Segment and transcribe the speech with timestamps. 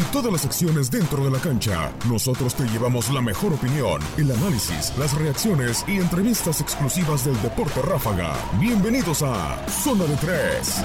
[0.00, 1.92] Y todas las acciones dentro de la cancha.
[2.08, 7.82] Nosotros te llevamos la mejor opinión, el análisis, las reacciones y entrevistas exclusivas del deporte
[7.82, 8.32] ráfaga.
[8.58, 10.80] Bienvenidos a Zona de Tres.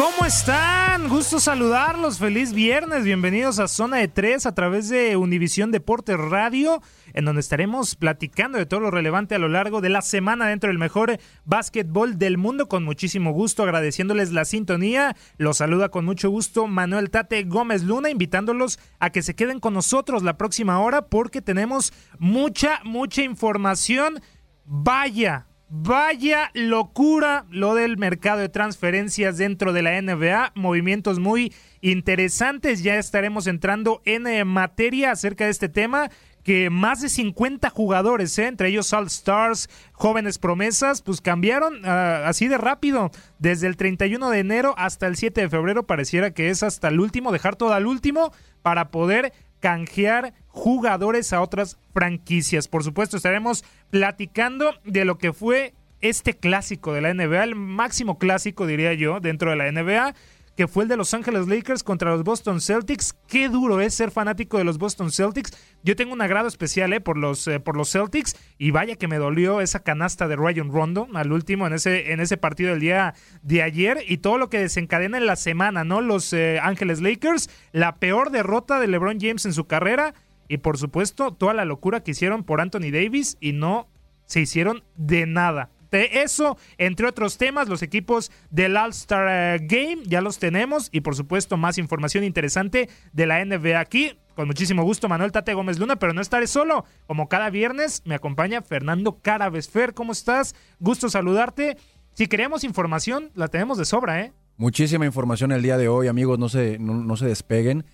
[0.00, 1.10] ¿Cómo están?
[1.10, 2.18] Gusto saludarlos.
[2.18, 3.04] Feliz viernes.
[3.04, 6.80] Bienvenidos a Zona de Tres a través de Univisión Deportes Radio,
[7.12, 10.68] en donde estaremos platicando de todo lo relevante a lo largo de la semana dentro
[10.68, 12.66] del mejor básquetbol del mundo.
[12.66, 15.16] Con muchísimo gusto, agradeciéndoles la sintonía.
[15.36, 19.74] Los saluda con mucho gusto Manuel Tate Gómez Luna, invitándolos a que se queden con
[19.74, 24.22] nosotros la próxima hora porque tenemos mucha, mucha información.
[24.64, 30.50] Vaya, Vaya locura lo del mercado de transferencias dentro de la NBA.
[30.56, 32.82] Movimientos muy interesantes.
[32.82, 36.10] Ya estaremos entrando en eh, materia acerca de este tema.
[36.42, 42.24] Que más de 50 jugadores, eh, entre ellos All Stars, jóvenes promesas, pues cambiaron ah,
[42.26, 43.12] así de rápido.
[43.38, 46.98] Desde el 31 de enero hasta el 7 de febrero pareciera que es hasta el
[46.98, 48.32] último, dejar todo al último
[48.62, 52.68] para poder canjear jugadores a otras franquicias.
[52.68, 58.18] Por supuesto, estaremos platicando de lo que fue este clásico de la NBA, el máximo
[58.18, 60.14] clásico, diría yo, dentro de la NBA,
[60.56, 63.14] que fue el de Los Ángeles Lakers contra los Boston Celtics.
[63.28, 65.52] Qué duro es ser fanático de los Boston Celtics.
[65.82, 69.08] Yo tengo un agrado especial eh, por, los, eh, por los Celtics y vaya que
[69.08, 72.80] me dolió esa canasta de Ryan Rondo al último en ese, en ese partido del
[72.80, 76.02] día de ayer y todo lo que desencadena en la semana, ¿no?
[76.02, 76.60] Los eh,
[77.00, 80.12] Lakers, la peor derrota de LeBron James en su carrera
[80.50, 83.88] y por supuesto toda la locura que hicieron por Anthony Davis y no
[84.26, 85.70] se hicieron de nada.
[85.92, 91.02] De eso, entre otros temas, los equipos del All-Star eh, Game ya los tenemos y
[91.02, 94.18] por supuesto más información interesante de la NBA aquí.
[94.34, 96.84] Con muchísimo gusto, Manuel Tate Gómez Luna, pero no estaré solo.
[97.06, 99.68] Como cada viernes, me acompaña Fernando Carabes.
[99.68, 100.56] Fer, ¿cómo estás?
[100.80, 101.76] Gusto saludarte.
[102.14, 104.32] Si queremos información, la tenemos de sobra, ¿eh?
[104.56, 107.84] Muchísima información el día de hoy, amigos, no se, no, no se despeguen.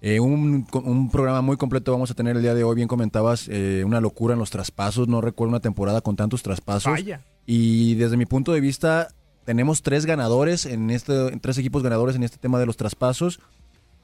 [0.00, 3.48] Eh, un, un, programa muy completo vamos a tener el día de hoy, bien comentabas,
[3.50, 6.92] eh, una locura en los traspasos, no recuerdo una temporada con tantos traspasos.
[6.92, 7.20] Vaya.
[7.46, 9.08] Y desde mi punto de vista,
[9.44, 13.40] tenemos tres ganadores en este, tres equipos ganadores en este tema de los traspasos.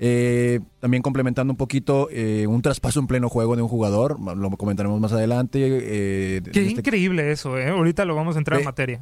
[0.01, 4.51] Eh, también complementando un poquito, eh, un traspaso en pleno juego de un jugador, lo
[4.53, 5.61] comentaremos más adelante.
[5.63, 7.69] Eh, Qué este- increíble eso, ¿eh?
[7.69, 9.01] Ahorita lo vamos a entrar en Ve-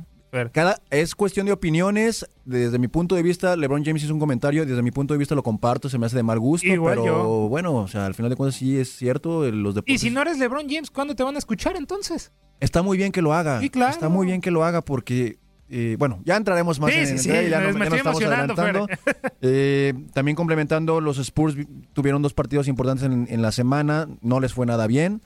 [0.53, 2.27] Cada, es cuestión de opiniones.
[2.47, 4.65] Desde mi punto de vista, LeBron James hizo un comentario.
[4.65, 6.67] Desde mi punto de vista lo comparto, se me hace de mal gusto.
[6.67, 7.49] Igual pero yo.
[7.49, 9.45] bueno, o sea, al final de cuentas sí es cierto.
[9.45, 12.33] eh, Los Y si no eres LeBron James, ¿cuándo te van a escuchar entonces?
[12.61, 13.61] Está muy bien que lo haga.
[13.61, 13.93] Sí, claro.
[13.93, 15.39] Está muy bien que lo haga porque,
[15.69, 18.87] eh, bueno, ya entraremos más Sí, en sí, el sí, ya, no- ya estamos adelantando.
[19.45, 24.39] Eh, también complementando, los Spurs vi- tuvieron dos partidos importantes en, en la semana, no
[24.41, 25.21] les fue nada bien.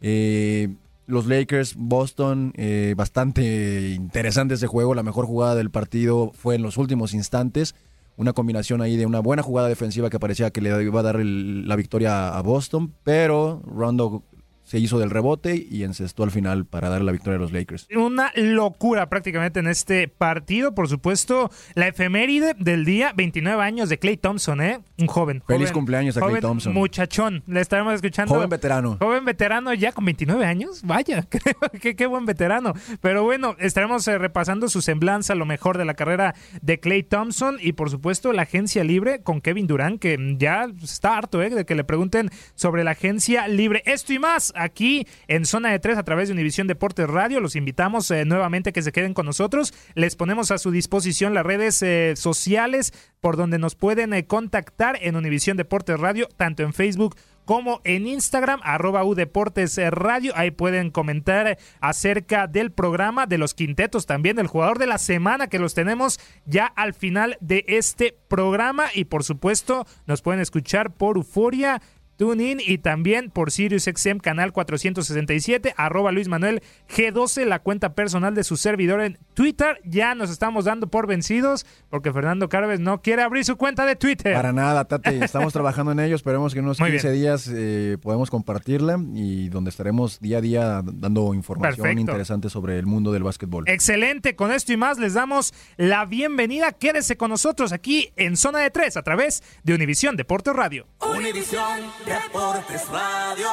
[0.00, 0.74] Eh,
[1.08, 4.94] los Lakers, Boston, eh, bastante interesante ese juego.
[4.94, 7.74] La mejor jugada del partido fue en los últimos instantes.
[8.16, 11.16] Una combinación ahí de una buena jugada defensiva que parecía que le iba a dar
[11.16, 14.22] el- la victoria a Boston, pero Rondo
[14.68, 17.88] se hizo del rebote y encestó al final para dar la victoria a los Lakers.
[17.96, 20.74] Una locura prácticamente en este partido.
[20.74, 24.80] Por supuesto, la efeméride del día, 29 años de Clay Thompson, ¿eh?
[24.98, 25.42] Un joven.
[25.46, 26.74] Feliz joven- cumpleaños a joven Thompson.
[26.74, 27.42] Muchachón.
[27.46, 28.34] Le estaremos escuchando.
[28.34, 28.98] Joven veterano.
[29.00, 30.82] Joven veterano ya con 29 años.
[30.84, 32.74] Vaya, creo que qué buen veterano.
[33.00, 37.56] Pero bueno, estaremos eh, repasando su semblanza, lo mejor de la carrera de Clay Thompson
[37.62, 41.64] y por supuesto la agencia libre con Kevin Durant, que ya está harto eh, de
[41.64, 43.82] que le pregunten sobre la agencia libre.
[43.86, 47.40] Esto y más aquí en Zona de Tres a través de Univisión Deportes Radio.
[47.40, 49.72] Los invitamos eh, nuevamente que se queden con nosotros.
[49.94, 54.98] Les ponemos a su disposición las redes eh, sociales por donde nos pueden eh, contactar
[55.00, 57.16] en Univisión Deportes Radio, tanto en Facebook
[57.48, 60.34] como en Instagram, arroba Deportes eh, Radio.
[60.36, 65.46] Ahí pueden comentar acerca del programa, de los quintetos también, del jugador de la semana
[65.46, 68.88] que los tenemos ya al final de este programa.
[68.92, 71.80] Y por supuesto, nos pueden escuchar por Euforia.
[72.18, 76.62] TuneIn y también por SiriusXM canal 467, arroba Luis Manuel
[76.94, 79.80] G12, la cuenta personal de su servidor en Twitter.
[79.84, 83.94] Ya nos estamos dando por vencidos porque Fernando Carves no quiere abrir su cuenta de
[83.96, 84.34] Twitter.
[84.34, 87.22] Para nada, Tate, estamos trabajando en ello, esperemos que en unos Muy 15 bien.
[87.22, 92.00] días eh, podamos compartirla y donde estaremos día a día dando información Perfecto.
[92.00, 93.64] interesante sobre el mundo del básquetbol.
[93.68, 96.72] Excelente, con esto y más les damos la bienvenida.
[96.72, 100.88] Quédese con nosotros aquí en Zona de Tres a través de Univisión Deportes Radio.
[101.16, 103.46] Univisión Deportes Radio.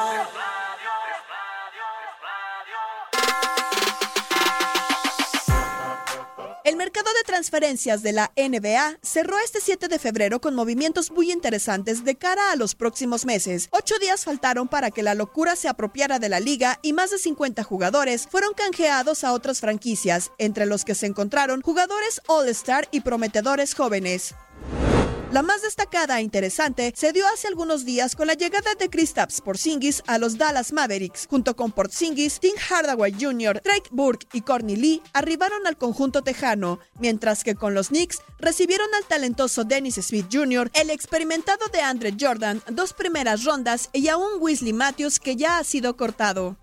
[6.64, 11.30] El mercado de transferencias de la NBA cerró este 7 de febrero con movimientos muy
[11.30, 13.68] interesantes de cara a los próximos meses.
[13.72, 17.18] Ocho días faltaron para que la locura se apropiara de la liga y más de
[17.18, 23.02] 50 jugadores fueron canjeados a otras franquicias, entre los que se encontraron jugadores All-Star y
[23.02, 24.34] prometedores jóvenes.
[25.36, 29.42] La más destacada e interesante se dio hace algunos días con la llegada de Kristaps
[29.42, 31.26] Porzingis a los Dallas Mavericks.
[31.28, 36.78] Junto con Porzingis, Tim Hardaway Jr., Drake Burke y Courtney Lee arribaron al conjunto tejano,
[37.00, 42.14] mientras que con los Knicks recibieron al talentoso Dennis Smith Jr., el experimentado de Andre
[42.18, 46.56] Jordan, dos primeras rondas y a un Weasley Matthews que ya ha sido cortado.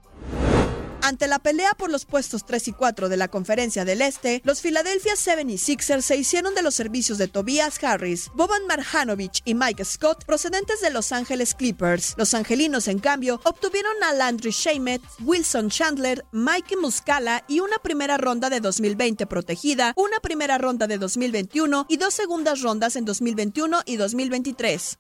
[1.05, 4.61] Ante la pelea por los puestos 3 y 4 de la Conferencia del Este, los
[4.61, 10.23] Philadelphia 76ers se hicieron de los servicios de Tobias Harris, Boban Marjanovic y Mike Scott
[10.23, 12.13] procedentes de Los Ángeles Clippers.
[12.15, 18.15] Los angelinos, en cambio, obtuvieron a Landry Shamet, Wilson Chandler, Mikey Muscala y una primera
[18.15, 23.81] ronda de 2020 protegida, una primera ronda de 2021 y dos segundas rondas en 2021
[23.85, 24.99] y 2023.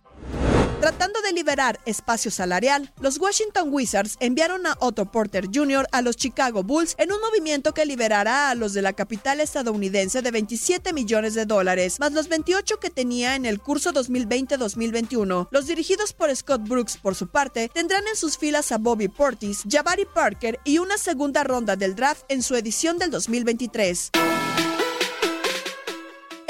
[0.83, 5.87] Tratando de liberar espacio salarial, los Washington Wizards enviaron a Otto Porter Jr.
[5.93, 10.21] a los Chicago Bulls en un movimiento que liberará a los de la capital estadounidense
[10.21, 15.47] de 27 millones de dólares, más los 28 que tenía en el curso 2020-2021.
[15.51, 19.63] Los dirigidos por Scott Brooks, por su parte, tendrán en sus filas a Bobby Portis,
[19.65, 24.11] Jabari Parker y una segunda ronda del draft en su edición del 2023.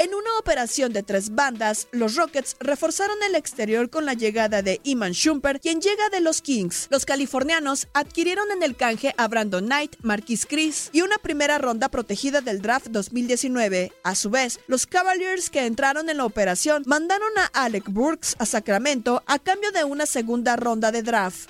[0.04, 4.78] En una operación de tres bandas, los Rockets reforzaron el exterior con la llegada de
[4.84, 6.88] Iman Shumper, quien llega de los Kings.
[6.90, 11.88] Los californianos adquirieron en el canje a Brandon Knight, Marquis Chris y una primera ronda
[11.88, 13.92] protegida del draft 2019.
[14.02, 18.44] A su vez, los Cavaliers que entraron en la operación mandaron a Alec Burks a
[18.44, 21.48] Sacramento a cambio de una segunda ronda de draft.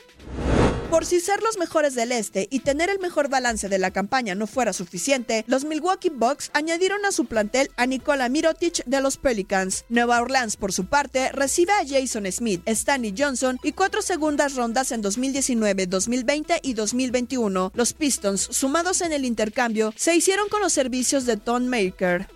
[0.95, 4.37] Por si ser los mejores del este y tener el mejor balance de la campaña
[4.37, 9.17] no fuera suficiente, los Milwaukee Bucks añadieron a su plantel a Nikola Mirotic de los
[9.17, 9.87] Pelicans.
[9.89, 14.93] Nueva Orleans, por su parte, recibe a Jason Smith, Stanley Johnson y cuatro segundas rondas
[14.93, 17.73] en 2019, 2020 y 2021.
[17.75, 22.29] Los Pistons, sumados en el intercambio, se hicieron con los servicios de Tom Maker.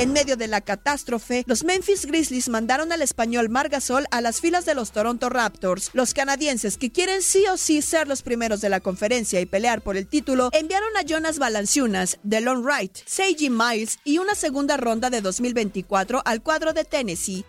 [0.00, 4.64] En medio de la catástrofe, los Memphis Grizzlies mandaron al español Margasol a las filas
[4.64, 5.90] de los Toronto Raptors.
[5.92, 9.82] Los canadienses, que quieren sí o sí ser los primeros de la conferencia y pelear
[9.82, 15.10] por el título, enviaron a Jonas Valanciunas, Delon Wright, Seiji Miles y una segunda ronda
[15.10, 17.44] de 2024 al cuadro de Tennessee.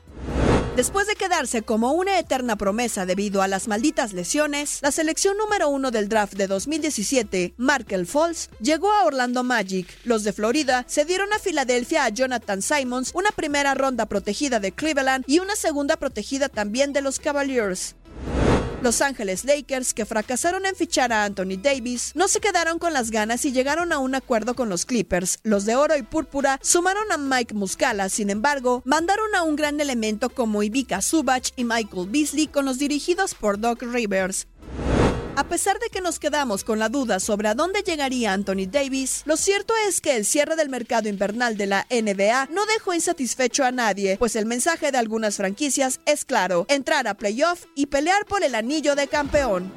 [0.75, 5.67] Después de quedarse como una eterna promesa debido a las malditas lesiones, la selección número
[5.67, 9.85] uno del draft de 2017, Markel Falls, llegó a Orlando Magic.
[10.05, 14.71] Los de Florida se dieron a Filadelfia a Jonathan Simons, una primera ronda protegida de
[14.71, 17.95] Cleveland y una segunda protegida también de los Cavaliers.
[18.81, 23.11] Los Ángeles Lakers, que fracasaron en fichar a Anthony Davis, no se quedaron con las
[23.11, 25.37] ganas y llegaron a un acuerdo con los Clippers.
[25.43, 29.79] Los de oro y púrpura sumaron a Mike Muscala, sin embargo, mandaron a un gran
[29.79, 34.47] elemento como Ivica Subach y Michael Beasley con los dirigidos por Doc Rivers.
[35.41, 39.23] A pesar de que nos quedamos con la duda sobre a dónde llegaría Anthony Davis,
[39.25, 43.63] lo cierto es que el cierre del mercado invernal de la NBA no dejó insatisfecho
[43.63, 48.27] a nadie, pues el mensaje de algunas franquicias es claro, entrar a playoff y pelear
[48.27, 49.73] por el anillo de campeón.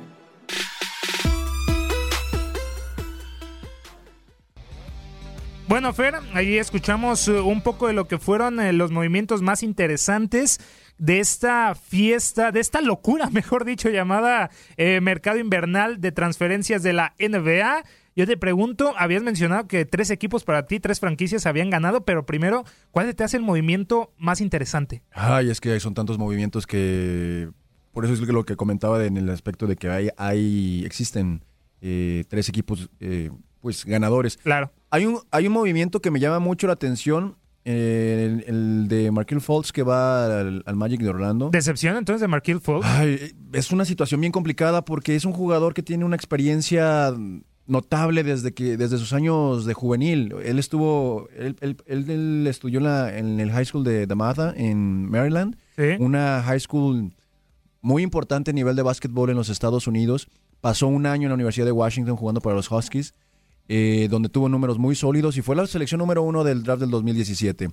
[5.67, 9.63] Bueno, Fer, ahí escuchamos uh, un poco de lo que fueron eh, los movimientos más
[9.63, 10.61] interesantes
[10.99, 16.93] de esta fiesta, de esta locura, mejor dicho, llamada eh, mercado invernal de transferencias de
[16.93, 17.85] la NBA.
[18.17, 22.27] Yo te pregunto, habías mencionado que tres equipos para ti, tres franquicias habían ganado, pero
[22.27, 25.03] primero, ¿cuál te hace el movimiento más interesante?
[25.11, 27.51] Ay, es que son tantos movimientos que...
[27.93, 31.45] Por eso es lo que comentaba en el aspecto de que hay, hay existen
[31.81, 34.37] eh, tres equipos eh, pues ganadores.
[34.39, 34.73] Claro.
[34.91, 39.41] Hay un, hay un movimiento que me llama mucho la atención el, el, de Markel
[39.41, 41.51] Fultz que va al, al, Magic de Orlando.
[41.51, 42.87] ¿Decepción entonces de Markel Fultz?
[42.87, 47.15] Ay, es una situación bien complicada porque es un jugador que tiene una experiencia
[47.67, 50.35] notable desde que desde sus años de juvenil.
[50.45, 55.57] Él estuvo, él, él, él estudió la, en, el High School de Damatha en Maryland,
[55.77, 55.97] ¿Sí?
[55.99, 57.13] una high school
[57.81, 60.29] muy importante a nivel de básquetbol en los Estados Unidos.
[60.61, 63.15] Pasó un año en la Universidad de Washington jugando para los Huskies
[63.69, 66.91] eh, donde tuvo números muy sólidos y fue la selección número uno del draft del
[66.91, 67.69] 2017.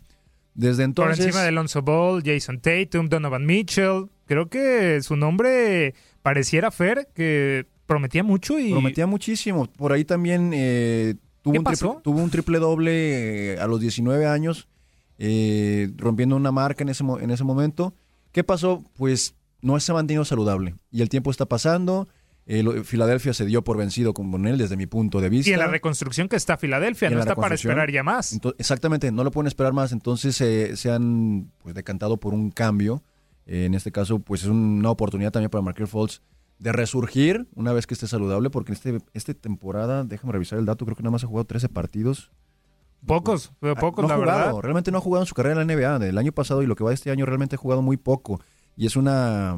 [0.53, 1.17] Desde entonces.
[1.17, 4.07] Por encima de Alonso Ball, Jason Tatum, Donovan Mitchell.
[4.25, 8.71] Creo que su nombre pareciera Fer, que prometía mucho y.
[8.71, 9.65] Prometía muchísimo.
[9.65, 14.25] Por ahí también eh, tuvo, un triple, tuvo, un triple, doble eh, a los 19
[14.25, 14.67] años,
[15.17, 17.93] eh, rompiendo una marca en ese, en ese momento.
[18.31, 18.83] ¿Qué pasó?
[18.95, 22.07] Pues no se ha mantenido saludable y el tiempo está pasando.
[22.45, 25.49] Eh, Filadelfia se dio por vencido con él desde mi punto de vista.
[25.49, 28.33] Y en la reconstrucción que está Filadelfia, no está para esperar ya más.
[28.33, 29.91] Entonces, exactamente, no lo pueden esperar más.
[29.91, 33.03] Entonces eh, se han pues, decantado por un cambio.
[33.45, 36.21] Eh, en este caso, pues es una oportunidad también para Markel Fultz
[36.59, 40.65] de resurgir una vez que esté saludable, porque en este, esta temporada, déjame revisar el
[40.65, 42.31] dato, creo que nada más ha jugado 13 partidos.
[43.05, 44.61] Pocos, pocos, no la jugado, verdad.
[44.61, 45.97] Realmente no ha jugado en su carrera en la NBA.
[45.97, 48.39] Del año pasado y lo que va de este año, realmente ha jugado muy poco.
[48.77, 49.57] Y es una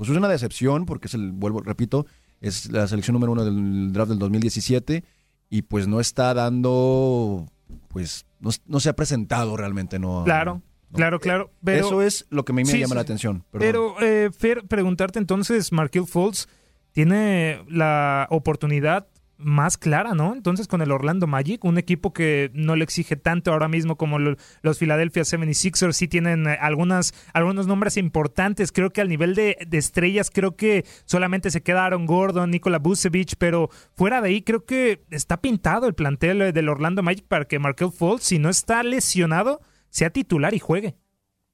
[0.00, 2.06] pues es una decepción porque es el, vuelvo, repito,
[2.40, 5.04] es la selección número uno del draft del 2017
[5.50, 7.46] y pues no está dando,
[7.88, 10.24] pues no, no se ha presentado realmente, ¿no?
[10.24, 10.96] Claro, no.
[10.96, 11.50] claro, claro.
[11.62, 12.94] Pero, Eso es lo que a mí me sí, llama sí.
[12.94, 13.44] la atención.
[13.50, 13.60] Perdón.
[13.68, 16.46] Pero, eh, Fer, preguntarte entonces, Markel Fultz
[16.92, 19.06] tiene la oportunidad
[19.42, 20.34] más clara, ¿no?
[20.34, 24.18] Entonces con el Orlando Magic, un equipo que no le exige tanto ahora mismo como
[24.18, 29.34] lo, los Philadelphia 76ers, sí tienen eh, algunas, algunos nombres importantes, creo que al nivel
[29.34, 34.28] de, de, estrellas, creo que solamente se queda Aaron Gordon, Nikola Vucevic, pero fuera de
[34.28, 38.24] ahí creo que está pintado el plantel eh, del Orlando Magic para que Markel Fultz,
[38.24, 40.96] si no está lesionado, sea titular y juegue.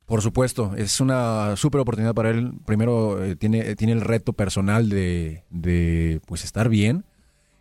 [0.04, 2.52] Por supuesto, es una súper oportunidad para él.
[2.64, 7.04] Primero eh, tiene, tiene el reto personal de, de pues estar bien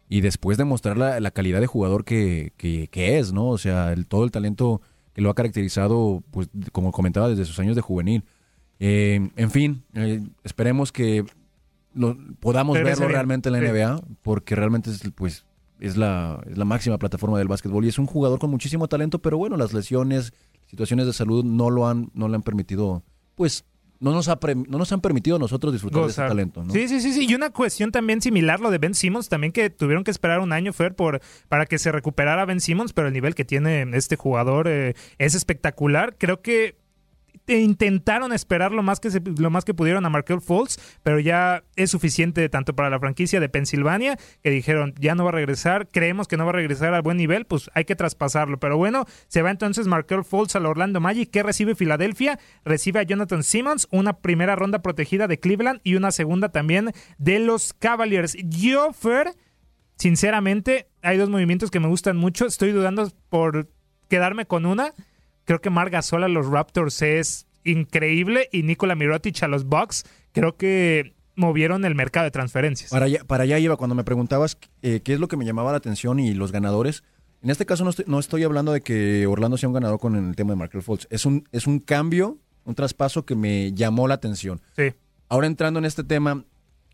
[0.08, 3.48] y después demostrar la, la calidad de jugador que, que, que, es, ¿no?
[3.48, 4.82] O sea, el, todo el talento
[5.14, 8.24] que lo ha caracterizado, pues como comentaba, desde sus años de juvenil.
[8.80, 11.26] Eh, en fin, eh, esperemos que
[11.94, 13.62] lo, podamos Pero verlo realmente en la.
[13.62, 15.46] NBA, porque realmente es, pues,
[15.80, 19.20] es, la, es la máxima plataforma del básquetbol y es un jugador con muchísimo talento,
[19.20, 20.34] pero bueno, las lesiones,
[20.66, 23.04] situaciones de salud no lo han, no le han permitido,
[23.36, 23.64] pues,
[24.00, 26.28] no nos, ha pre- no nos han permitido a nosotros disfrutar de ese Gozar.
[26.30, 26.72] talento, ¿no?
[26.74, 27.28] Sí, sí, sí, sí.
[27.30, 30.52] Y una cuestión también similar, lo de Ben Simmons, también que tuvieron que esperar un
[30.54, 34.16] año, Fer, por, para que se recuperara Ben Simmons, pero el nivel que tiene este
[34.16, 36.16] jugador eh, es espectacular.
[36.18, 36.76] Creo que
[37.48, 41.64] intentaron esperar lo más que se- lo más que pudieron a Markel Fultz, pero ya
[41.76, 45.88] es suficiente tanto para la franquicia de Pensilvania que dijeron ya no va a regresar,
[45.90, 48.60] creemos que no va a regresar al buen nivel, pues hay que traspasarlo.
[48.60, 51.30] Pero bueno, se va entonces Markel Fultz al Orlando Magic.
[51.30, 52.40] ¿Qué recibe Filadelfia?
[52.64, 57.40] Recibe a Jonathan Simmons, una primera ronda protegida de Cleveland y una segunda también de
[57.40, 58.36] los Cavaliers.
[58.44, 59.32] Yo, Fer,
[59.98, 62.46] sinceramente, hay dos movimientos que me gustan mucho.
[62.46, 63.70] Estoy dudando por
[64.10, 64.94] quedarme con una.
[65.46, 70.04] Creo que Mar Gasol a los Raptors es increíble y Nikola Mirotic a los Bucks
[70.32, 72.92] creo que movieron el mercado de transferencias.
[72.92, 75.72] Para allá, para allá iba cuando me preguntabas eh, qué es lo que me llamaba
[75.72, 77.04] la atención y los ganadores.
[77.42, 80.16] En este caso no estoy, no estoy hablando de que Orlando sea un ganador con
[80.16, 81.08] el tema de Markel Fultz.
[81.10, 84.62] Es un, es un cambio un traspaso que me llamó la atención.
[84.76, 84.94] Sí.
[85.30, 86.44] Ahora entrando en este tema,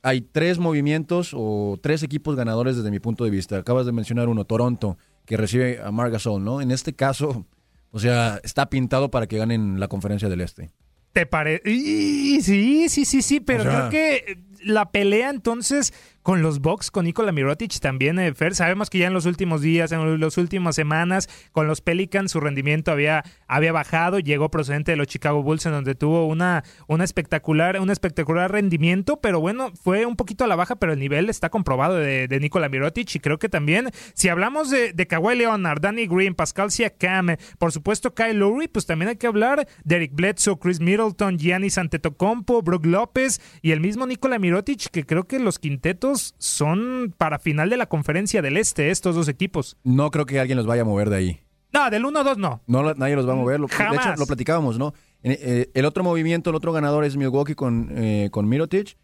[0.04, 3.58] hay tres movimientos o tres equipos ganadores desde mi punto de vista.
[3.58, 6.62] Acabas de mencionar uno, Toronto, que recibe a Marc Gasol, ¿no?
[6.62, 7.46] En este caso,
[7.92, 10.70] o sea, está pintado para que ganen la conferencia del Este.
[11.14, 11.62] ¿Te parece?
[11.66, 12.42] Sí,
[12.90, 15.94] sí, sí, sí, pero O sea- creo que la pelea entonces
[16.24, 19.62] con los Bucks, con Nikola Mirotic también, eh, Fer, sabemos que ya en los últimos
[19.62, 24.92] días, en las últimas semanas, con los Pelicans su rendimiento había, había bajado, llegó procedente
[24.92, 29.72] de los Chicago Bulls en donde tuvo una, una espectacular, un espectacular rendimiento, pero bueno,
[29.82, 33.16] fue un poquito a la baja, pero el nivel está comprobado de, de Nikola Mirotic
[33.16, 37.38] y creo que también, si hablamos de, de Kawhi Leonard, Danny Green, Pascal Siakam, eh,
[37.58, 41.78] por supuesto Kyle Lowry, pues también hay que hablar de Eric Bledsoe, Chris Middleton, Giannis
[41.78, 47.40] Antetokounmpo, Brook López y el mismo Nikola Mirotic, que creo que los quintetos son para
[47.40, 49.78] final de la conferencia del Este, estos dos equipos.
[49.84, 51.40] No creo que alguien los vaya a mover de ahí.
[51.74, 52.62] No, del 1-2 no.
[52.68, 53.60] No, nadie los va a mover.
[53.60, 54.06] Lo- de Jamás.
[54.08, 54.94] hecho, lo platicábamos, ¿no?
[55.24, 58.98] Eh, eh, el otro movimiento, el otro ganador es Milwaukee con, eh, con Mirotic.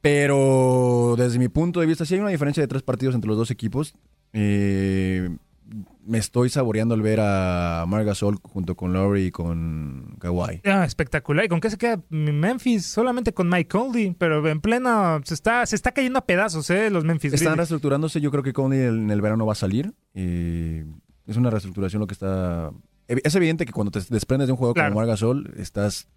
[0.00, 3.36] Pero desde mi punto de vista, sí hay una diferencia de tres partidos entre los
[3.36, 3.94] dos equipos.
[4.32, 5.28] Eh,
[6.08, 10.62] me estoy saboreando al ver a Marc Gasol junto con Lowry y con Kawhi.
[10.64, 11.44] Ah, espectacular.
[11.44, 12.86] ¿Y con qué se queda Memphis?
[12.86, 16.88] Solamente con Mike Conley, pero en pleno se está, se está cayendo a pedazos, ¿eh?
[16.88, 17.56] Los Memphis Están Grizzlies.
[17.58, 18.20] reestructurándose.
[18.22, 19.92] Yo creo que Conley en el verano va a salir.
[20.14, 20.86] Eh,
[21.26, 22.70] es una reestructuración lo que está.
[23.06, 24.90] Es evidente que cuando te desprendes de un juego Claro.
[24.90, 26.08] como Marc Gasol, estás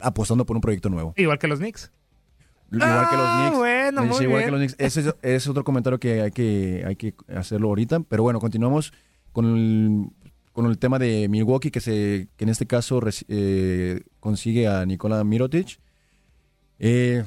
[0.00, 1.12] apostando por un proyecto nuevo.
[1.16, 1.92] Igual que los Knicks.
[2.70, 3.56] Igual que los Ah, Knicks.
[3.58, 4.44] bueno, muy igual bien.
[4.44, 4.74] que los Knicks.
[4.78, 8.00] Ese es, es otro comentario que hay que, hay que hacerlo ahorita.
[8.00, 8.92] Pero bueno, continuamos
[9.32, 10.06] con el,
[10.52, 15.22] con el tema de Milwaukee, que, se, que en este caso eh, consigue a Nikola
[15.24, 15.80] Mirotic.
[16.78, 17.24] Eh,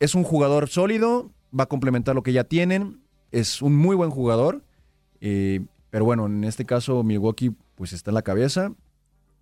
[0.00, 3.00] es un jugador sólido, va a complementar lo que ya tienen.
[3.30, 4.64] Es un muy buen jugador.
[5.20, 8.72] eh, pero bueno, en este caso Milwaukee pues está en la cabeza.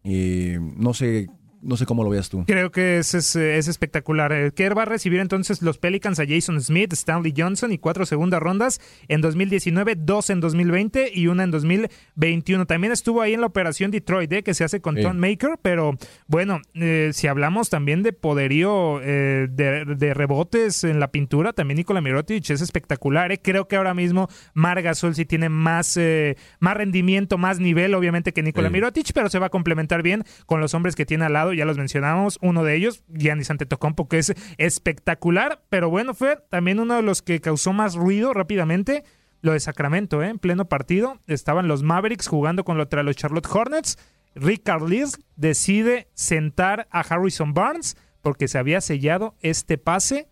[0.04, 1.28] No sé
[1.66, 2.44] no sé cómo lo veas tú.
[2.46, 4.32] Creo que es, es, es espectacular.
[4.32, 8.06] Eh, Que va a recibir entonces los Pelicans a Jason Smith, Stanley Johnson y cuatro
[8.06, 12.66] segundas rondas en 2019, dos en 2020 y una en 2021.
[12.66, 15.02] También estuvo ahí en la operación Detroit, eh, que se hace con Sí.
[15.02, 15.96] Tom Maker, pero
[16.26, 21.76] bueno, eh, si hablamos también de poderío eh, de, de rebotes en la pintura, también
[21.76, 23.32] Nikola Mirotic es espectacular.
[23.32, 23.40] eh.
[23.42, 28.32] Creo que ahora mismo Mar Gasol sí tiene más, eh, más rendimiento, más nivel, obviamente,
[28.32, 28.72] que Nikola Sí.
[28.74, 31.64] Mirotic, pero se va a complementar bien con los hombres que tiene al lado, ya
[31.64, 36.94] los mencionamos, uno de ellos, Giannis Antetokounmpo, que es espectacular, pero bueno, fue también uno
[36.94, 39.04] de los que causó más ruido rápidamente,
[39.42, 40.28] lo de Sacramento, ¿eh?
[40.28, 43.98] en pleno partido, estaban los Mavericks jugando contra los Charlotte Hornets,
[44.34, 50.28] Rick Carlisle decide sentar a Harrison Barnes porque se había sellado este pase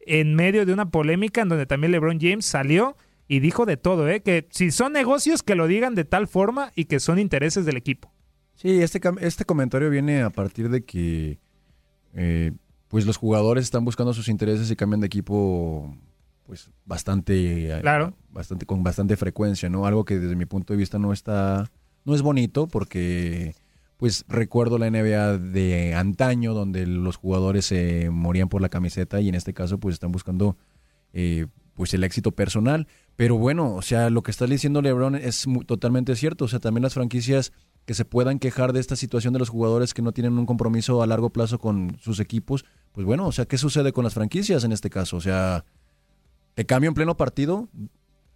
[0.00, 4.08] en medio de una polémica en donde también LeBron James salió y dijo de todo,
[4.08, 4.22] ¿eh?
[4.22, 7.76] que si son negocios que lo digan de tal forma y que son intereses del
[7.76, 8.12] equipo.
[8.60, 11.38] Sí, este, este comentario viene a partir de que
[12.12, 12.50] eh,
[12.88, 15.96] pues los jugadores están buscando sus intereses y cambian de equipo
[16.44, 18.14] pues bastante, eh, Claro.
[18.32, 19.86] bastante con bastante frecuencia, ¿no?
[19.86, 21.70] Algo que desde mi punto de vista no está
[22.04, 23.54] no es bonito porque
[23.96, 29.28] pues recuerdo la NBA de antaño donde los jugadores se morían por la camiseta y
[29.28, 30.56] en este caso pues están buscando
[31.12, 32.88] eh, pues el éxito personal.
[33.14, 36.46] Pero bueno, o sea, lo que está diciendo LeBron es totalmente cierto.
[36.46, 37.52] O sea, también las franquicias
[37.88, 41.02] que se puedan quejar de esta situación de los jugadores que no tienen un compromiso
[41.02, 44.62] a largo plazo con sus equipos, pues bueno, o sea, ¿qué sucede con las franquicias
[44.62, 45.16] en este caso?
[45.16, 45.64] O sea,
[46.52, 47.70] te cambio en pleno partido.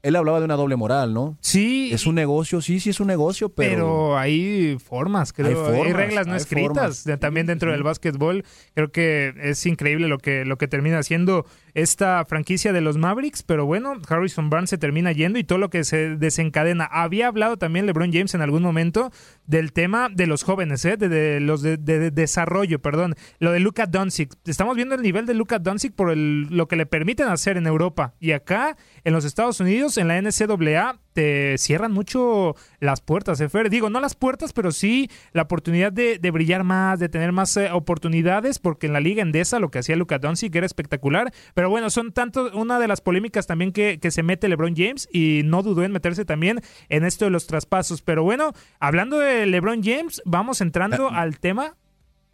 [0.01, 1.37] Él hablaba de una doble moral, ¿no?
[1.43, 1.91] Sí.
[1.93, 3.71] Es un negocio, sí, sí es un negocio, pero...
[3.73, 5.67] Pero hay formas, creo.
[5.67, 7.21] Hay reglas no hay escritas formas.
[7.21, 7.73] también dentro Sí.
[7.75, 8.45] del básquetbol.
[8.75, 13.43] Creo que es increíble lo que, lo que termina haciendo esta franquicia de los Mavericks.
[13.43, 16.85] Pero bueno, Harrison Barnes se termina yendo y todo lo que se desencadena.
[16.85, 19.11] Había hablado también LeBron James en algún momento
[19.47, 20.97] del tema de los jóvenes, ¿eh?
[20.97, 23.15] de, de los de, de- de desarrollo, perdón.
[23.39, 24.35] Lo de Luka Doncic.
[24.47, 27.67] Estamos viendo el nivel de Luka Doncic por el- lo que le permiten hacer en
[27.67, 28.15] Europa.
[28.21, 33.49] Y acá, en los Estados Unidos, en la NCAA, te cierran mucho las puertas, ¿eh,
[33.49, 33.71] Fer?
[33.71, 37.57] Digo, no las puertas, pero sí la oportunidad de, de brillar más, de tener más
[37.57, 41.33] eh, oportunidades, porque en la Liga Endesa lo que hacía Luka Doncic era espectacular.
[41.55, 45.09] Pero bueno, son tanto una de las polémicas también que, que se mete LeBron James
[45.13, 48.03] y no dudó en meterse también en esto de los traspasos.
[48.03, 51.77] Pero bueno, hablando de LeBron James, vamos entrando al tema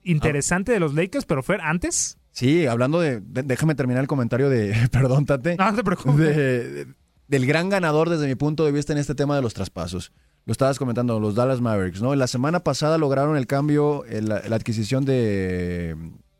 [0.03, 2.17] interesante de los Lakers, pero Fer, antes.
[2.31, 4.75] Sí, hablando de, de- Déjame terminar el comentario de...
[4.93, 5.57] Perdón, Tate.
[5.57, 6.17] No, no te preocupes.
[6.19, 6.95] de- de-
[7.29, 10.13] del gran ganador desde mi punto de vista en este tema de los traspasos.
[10.45, 12.15] Lo estabas comentando, los Dallas Mavericks, ¿no?
[12.15, 15.95] La semana pasada lograron el cambio, el- la adquisición de...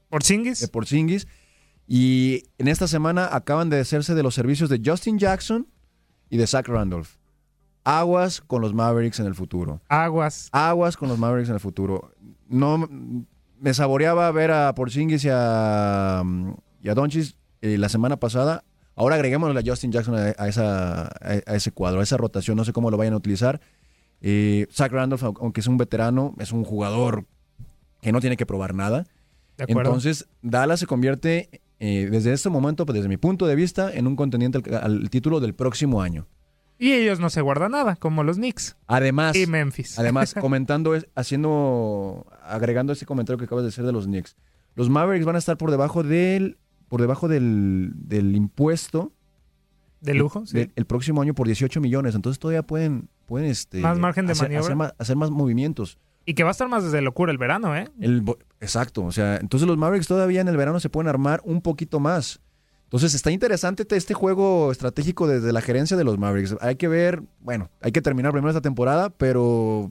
[0.09, 0.61] Porzingis.
[0.61, 1.29] De Porzingis.
[1.87, 5.67] Y en esta semana acaban de hacerse de los servicios de Justin Jackson
[6.31, 7.17] y de Zach Randolph.
[7.85, 9.81] Aguas con los Mavericks en el futuro.
[9.89, 10.49] Aguas.
[10.53, 12.13] Aguas con los Mavericks en el futuro.
[12.49, 12.89] No,
[13.61, 16.51] me saboreaba ver a Porzingis y a, mm,
[16.83, 18.65] y a Doncic eh, la semana pasada.
[18.99, 21.11] Ahora agreguemos a Justin Jackson a, a esa, a,
[21.47, 22.57] a ese cuadro, a esa rotación.
[22.57, 23.61] No sé cómo lo vayan a utilizar.
[24.21, 27.25] Eh, Zach Randolph, au- aunque es un veterano, es un jugador
[28.03, 29.05] que no tiene que probar nada.
[29.57, 29.65] De.
[29.69, 34.07] Entonces, Dallas se convierte eh, desde este momento, pues, desde mi punto de vista, en
[34.09, 36.27] un contendiente al, al título del próximo año.
[36.81, 38.77] Y ellos no se guardan nada, como los Knicks.
[38.87, 39.99] Además, Y Memphis.
[39.99, 44.37] además comentando, es- haciendo, agregando ese comentario que acabas de hacer de los Knicks.
[44.75, 49.13] Los Mavericks van a estar por debajo del, por debajo del, del impuesto
[50.01, 50.71] De lujo, sí.
[50.75, 52.15] el próximo año por 18 millones.
[52.15, 54.65] Entonces todavía pueden, pueden este, Más margen de hacer, maniobra.
[54.67, 55.99] hacer más, hacer más movimientos.
[56.25, 57.89] Y que va a estar más desde locura el verano, ¿eh?
[58.01, 58.23] El
[58.61, 62.01] exacto, o sea, entonces los Mavericks todavía en el verano se pueden armar un poquito
[62.01, 62.41] más.
[62.85, 66.57] Entonces está interesante te- este juego estratégico desde la gerencia de los Mavericks.
[66.61, 69.91] Hay que ver, bueno, hay que terminar primero esta temporada, pero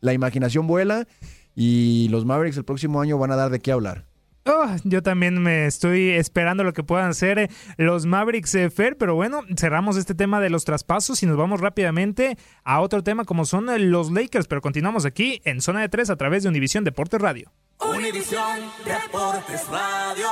[0.00, 1.06] la imaginación vuela
[1.54, 4.06] y los Mavericks el próximo año van a dar de qué hablar.
[4.44, 8.96] Oh, yo también me estoy esperando lo que puedan hacer eh, los Mavericks eh, Fer,
[8.98, 13.24] pero bueno, cerramos este tema de los traspasos y nos vamos rápidamente a otro tema
[13.24, 16.48] como son eh, los Lakers, pero continuamos aquí en Zona de Tres a través de
[16.48, 17.52] Univisión Deportes Radio.
[17.78, 20.28] Univisión Deportes Radio.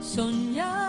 [0.00, 0.83] Soñar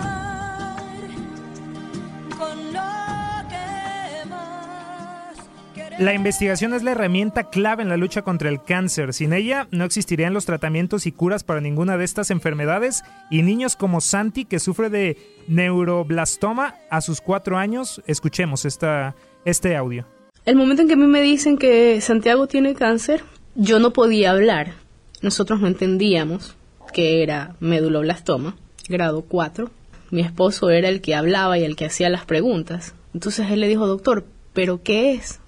[5.98, 9.14] La investigación es la herramienta clave en la lucha contra el cáncer.
[9.14, 13.78] Sin ella no existirían los tratamientos y curas para ninguna de estas enfermedades y niños
[13.78, 15.16] como Santi que sufre de
[15.48, 18.02] neuroblastoma a sus cuatro años.
[18.08, 20.06] Escuchemos este audio.
[20.44, 23.24] El momento en que a mí me dicen que Santiago tiene cáncer,
[23.56, 24.74] yo no podía hablar.
[25.22, 26.58] Nosotros no entendíamos
[26.92, 28.58] que era meduloblastoma,
[28.90, 29.72] grado 4.
[30.12, 32.96] Mi esposo era el que hablaba y el que hacía las preguntas.
[33.14, 35.40] Entonces él le dijo, doctor, ¿pero qué es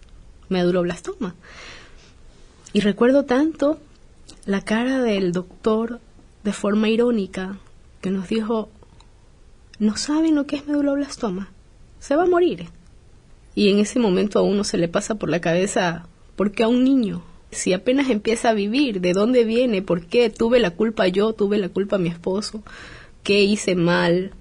[0.49, 1.35] meduloblastoma?
[2.73, 3.79] Y recuerdo tanto
[4.45, 5.99] la cara del doctor
[6.43, 7.57] de forma irónica
[8.01, 8.69] que nos dijo,
[9.79, 11.51] ¿no saben lo que es meduloblastoma?
[11.99, 12.69] Se va a morir.
[13.55, 16.67] Y en ese momento a uno se le pasa por la cabeza, ¿por qué a
[16.67, 17.23] un niño?
[17.51, 19.81] Si apenas empieza a vivir, ¿de dónde viene?
[19.81, 20.29] ¿Por qué?
[20.29, 21.33] ¿Tuve la culpa yo?
[21.33, 22.63] ¿Tuve la culpa mi esposo?
[23.23, 24.31] ¿Qué hice mal?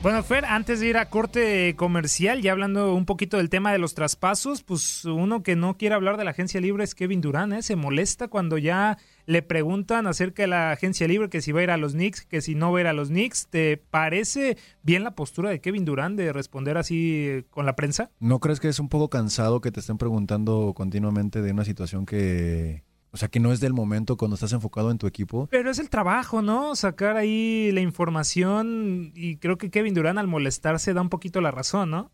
[0.03, 3.79] Bueno, Fer, antes de ir a corte comercial, ya hablando un poquito del tema de
[3.79, 7.53] los traspasos, pues uno que no quiere hablar de la agencia libre es Kevin Durán,
[7.53, 7.63] ¿eh?
[7.63, 11.63] Se molesta cuando ya le preguntan acerca de la agencia libre, que si va a
[11.63, 13.47] ir a los Knicks, que si no va a ir a los Knicks.
[13.47, 18.11] ¿Te parece bien la postura de Kevin Durán de responder así eh, con la prensa?
[18.19, 22.05] ¿No crees que es un poco cansado que te estén preguntando continuamente de una situación
[22.05, 25.47] que, o sea, que no es del momento cuando estás enfocado en tu equipo?
[25.49, 26.75] Pero es el trabajo, ¿no?
[26.75, 31.51] Sacar ahí la información y creo que Kevin Durán al molestarse da un poquito la
[31.51, 32.11] razón, ¿no?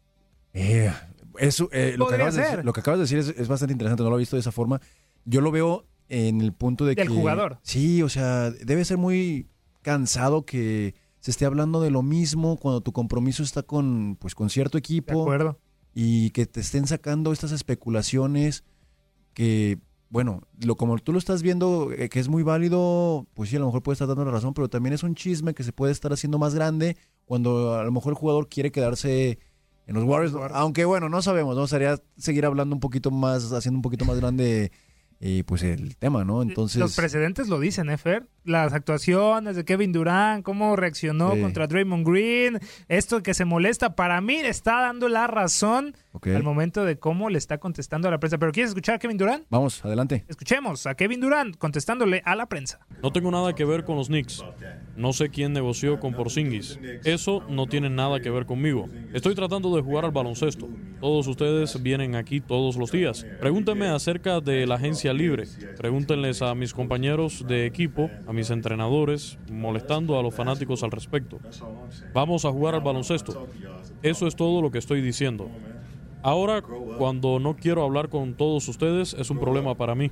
[0.54, 0.92] Eh,
[1.40, 2.52] eso, eh, lo, que Podría acabas de ser.
[2.52, 4.42] decir, lo que acabas de decir es, es bastante interesante, no lo he visto de
[4.42, 4.82] esa forma.
[5.24, 7.14] Yo lo veo en el punto de Del que...
[7.14, 7.60] jugador.
[7.64, 9.48] Sí, o sea, debe ser muy
[9.82, 14.50] cansado que se esté hablando de lo mismo cuando tu compromiso está con, pues, con
[14.50, 15.16] cierto equipo.
[15.16, 15.60] De acuerdo.
[15.94, 18.66] Y que te estén sacando estas especulaciones
[19.34, 23.56] que, bueno, lo como tú lo estás viendo, eh, que es muy válido, pues sí,
[23.56, 25.72] a lo mejor puede estar dando la razón, pero también es un chisme que se
[25.72, 29.40] puede estar haciendo más grande cuando a lo mejor el jugador quiere quedarse
[29.88, 30.36] en los Warriors.
[30.54, 31.68] Aunque bueno, no sabemos, ¿no?
[31.68, 34.74] Sería seguir hablando un poquito más, haciendo un poquito más grande
[35.24, 36.42] eh, pues el tema, ¿no?
[36.42, 36.80] Entonces...
[36.80, 38.26] Los precedentes lo dicen, ¿eh, Fer?
[38.44, 41.42] Las actuaciones de Kevin Durant, cómo reaccionó Sí.
[41.42, 46.84] contra Draymond Green, esto que se molesta, para mí está dando la razón al momento
[46.84, 48.40] de cómo le está contestando a la prensa.
[48.40, 49.46] ¿Pero quieres escuchar a Kevin Durant?
[49.52, 50.26] Vamos, adelante.
[50.28, 52.80] Escuchemos a Kevin Durant contestándole a la prensa.
[53.04, 54.44] No tengo nada que ver con los Knicks.
[54.98, 56.80] No sé quién negoció con Porzingis.
[57.04, 58.90] Eso no tiene nada que ver conmigo.
[59.14, 60.68] Estoy tratando de jugar al baloncesto.
[61.00, 63.24] Todos ustedes vienen aquí todos los días.
[63.40, 65.46] Pregúntenme acerca de la agencia libre.
[65.78, 71.40] Pregúntenles a mis compañeros de equipo, a mis entrenadores, molestando a los fanáticos al respecto.
[72.14, 73.48] Vamos a jugar al baloncesto.
[74.04, 75.50] Eso es todo lo que estoy diciendo.
[76.24, 80.12] Ahora, cuando no quiero hablar con todos ustedes, es un problema para mí.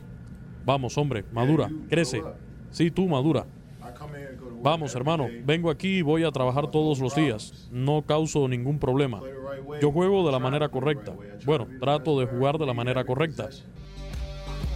[0.65, 2.23] Vamos, hombre, madura, crece.
[2.71, 3.45] Sí, tú, madura.
[4.61, 7.69] Vamos, hermano, vengo aquí y voy a trabajar todos los días.
[7.71, 9.21] No causo ningún problema.
[9.81, 11.13] Yo juego de la manera correcta.
[11.45, 13.49] Bueno, trato de jugar de la manera correcta.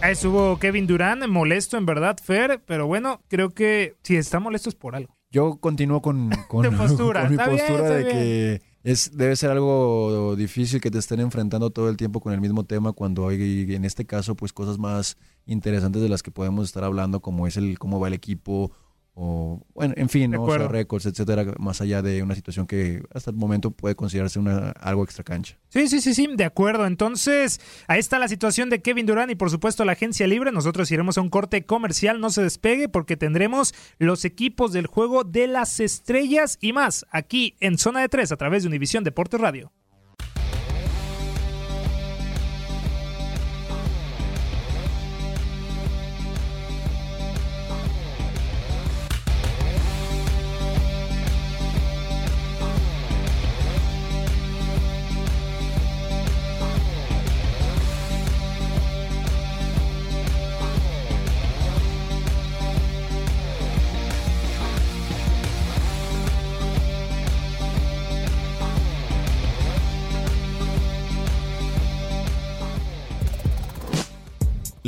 [0.00, 4.68] Ahí estuvo Kevin Durant, molesto en verdad, Fer, pero bueno, creo que si está molesto
[4.68, 5.16] es por algo.
[5.30, 8.16] Yo continúo con, con, De postura, con mi está postura de bien.
[8.16, 12.40] que es, debe ser algo difícil que te estén enfrentando todo el tiempo con el
[12.40, 16.66] mismo tema cuando hay, en este caso, pues cosas más interesantes de las que podemos
[16.66, 18.72] estar hablando, como es el cómo va el equipo,
[19.14, 20.34] o bueno, en fin.
[20.34, 24.40] O sea, récords, etcétera, más allá de una situación que hasta el momento puede considerarse
[24.40, 25.56] una, algo extra cancha.
[25.68, 26.86] Sí, sí, sí, sí, de acuerdo.
[26.86, 30.50] Entonces, ahí está la situación de Kevin Durant y por supuesto la agencia libre.
[30.50, 35.22] Nosotros iremos a un corte comercial, no se despegue porque tendremos los equipos del juego
[35.22, 39.40] de las estrellas y más aquí en Zona de Tres a través de Univisión Deportes
[39.40, 39.72] Radio.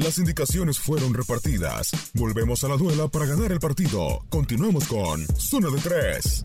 [0.07, 1.91] Las indicaciones fueron repartidas.
[2.15, 4.25] Volvemos a la duela para ganar el partido.
[4.29, 6.45] Continuamos con Zona de Tres.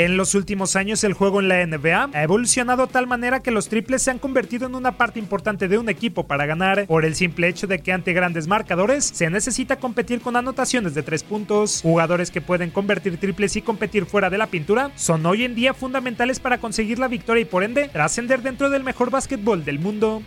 [0.00, 3.50] En los últimos años el juego en la NBA ha evolucionado de tal manera que
[3.50, 7.04] los triples se han convertido en una parte importante de un equipo para ganar por
[7.04, 11.22] el simple hecho de que ante grandes marcadores se necesita competir con anotaciones de tres
[11.22, 11.82] puntos.
[11.82, 15.74] Jugadores que pueden convertir triples y competir fuera de la pintura son hoy en día
[15.74, 20.22] fundamentales para conseguir la victoria y por ende trascender dentro del mejor básquetbol del mundo.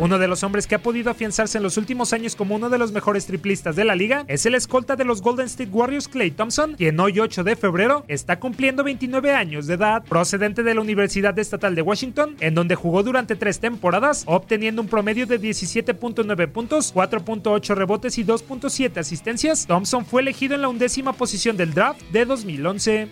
[0.00, 2.78] Uno de los hombres que ha podido afianzarse en los últimos años como uno de
[2.78, 6.30] los mejores triplistas de la liga es el escolta de los Golden State Warriors Clay
[6.30, 10.80] Thompson, quien hoy 8 de febrero está cumpliendo 29 años de edad, procedente de la
[10.80, 16.48] Universidad Estatal de Washington, en donde jugó durante tres temporadas, obteniendo un promedio de 17.9
[16.48, 19.66] puntos, 4.8 rebotes y 2.7 asistencias.
[19.66, 23.08] Thompson fue elegido en la undécima posición del draft de 2011.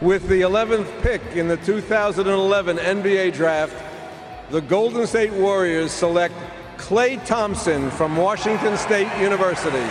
[0.00, 3.72] With the 11th pick in the 2011 NBA Draft,
[4.50, 6.34] the Golden State Warriors select
[6.78, 9.84] Clay Thompson from Washington State University.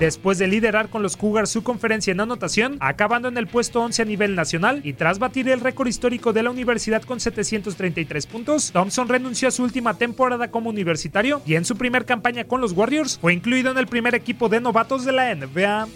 [0.00, 4.02] Después de liderar con los Cougars su conferencia en anotación, acabando en el puesto 11
[4.02, 8.70] a nivel nacional y tras batir el récord histórico de la universidad con 733 puntos,
[8.72, 12.72] Thompson renunció a su última temporada como universitario y en su primer campaña con los
[12.72, 15.88] Warriors fue incluido en el primer equipo de novatos de la NBA.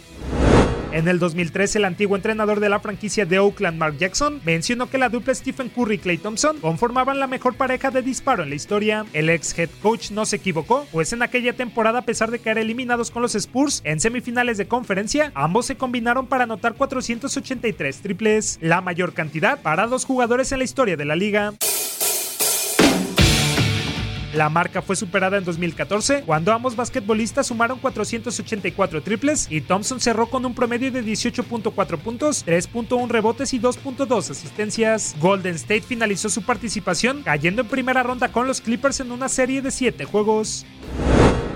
[0.92, 4.98] En el 2013, el antiguo entrenador de la franquicia de Oakland, Mark Jackson, mencionó que
[4.98, 8.56] la dupla Stephen Curry y Clay Thompson conformaban la mejor pareja de disparo en la
[8.56, 9.06] historia.
[9.14, 12.58] El ex head coach no se equivocó, pues en aquella temporada, a pesar de caer
[12.58, 18.58] eliminados con los Spurs en semifinales de conferencia, ambos se combinaron para anotar 483 triples,
[18.60, 21.54] la mayor cantidad para dos jugadores en la historia de la liga.
[24.32, 30.28] La marca fue superada en 2014 cuando ambos basquetbolistas sumaron 484 triples y Thompson cerró
[30.28, 35.14] con un promedio de 18.4 puntos, 3.1 rebotes y 2.2 asistencias.
[35.20, 39.60] Golden State finalizó su participación cayendo en primera ronda con los Clippers en una serie
[39.60, 40.64] de 7 juegos.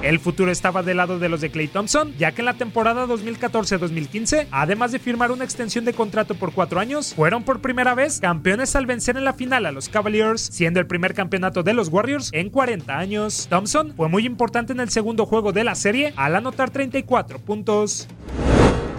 [0.03, 3.07] El futuro estaba del lado de los de Clay Thompson, ya que en la temporada
[3.07, 8.21] 2014-2015, además de firmar una extensión de contrato por cuatro años, fueron por primera vez
[8.21, 11.89] campeones al vencer en la final a los Cavaliers, siendo el primer campeonato de los
[11.89, 13.47] Warriors en 40 años.
[13.49, 18.09] Thompson fue muy importante en el segundo juego de la serie al anotar 34 puntos.